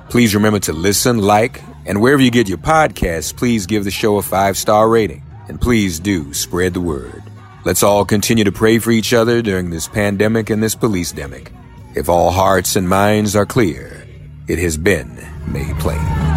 Please 0.09 0.33
remember 0.33 0.59
to 0.59 0.73
listen, 0.73 1.17
like, 1.17 1.61
and 1.87 2.01
wherever 2.01 2.21
you 2.21 2.29
get 2.29 2.49
your 2.49 2.57
podcasts, 2.57 3.35
please 3.35 3.65
give 3.65 3.85
the 3.85 3.91
show 3.91 4.17
a 4.17 4.21
five 4.21 4.57
star 4.57 4.89
rating. 4.89 5.23
And 5.47 5.59
please 5.59 5.99
do 5.99 6.33
spread 6.33 6.73
the 6.73 6.81
word. 6.81 7.23
Let's 7.63 7.83
all 7.83 8.05
continue 8.05 8.43
to 8.43 8.51
pray 8.51 8.79
for 8.79 8.91
each 8.91 9.13
other 9.13 9.41
during 9.41 9.69
this 9.69 9.87
pandemic 9.87 10.49
and 10.49 10.61
this 10.61 10.75
police 10.75 11.13
demic. 11.13 11.51
If 11.95 12.09
all 12.09 12.31
hearts 12.31 12.75
and 12.75 12.87
minds 12.87 13.35
are 13.35 13.45
clear, 13.45 14.05
it 14.47 14.59
has 14.59 14.77
been 14.77 15.25
made 15.47 15.79
plain. 15.79 16.36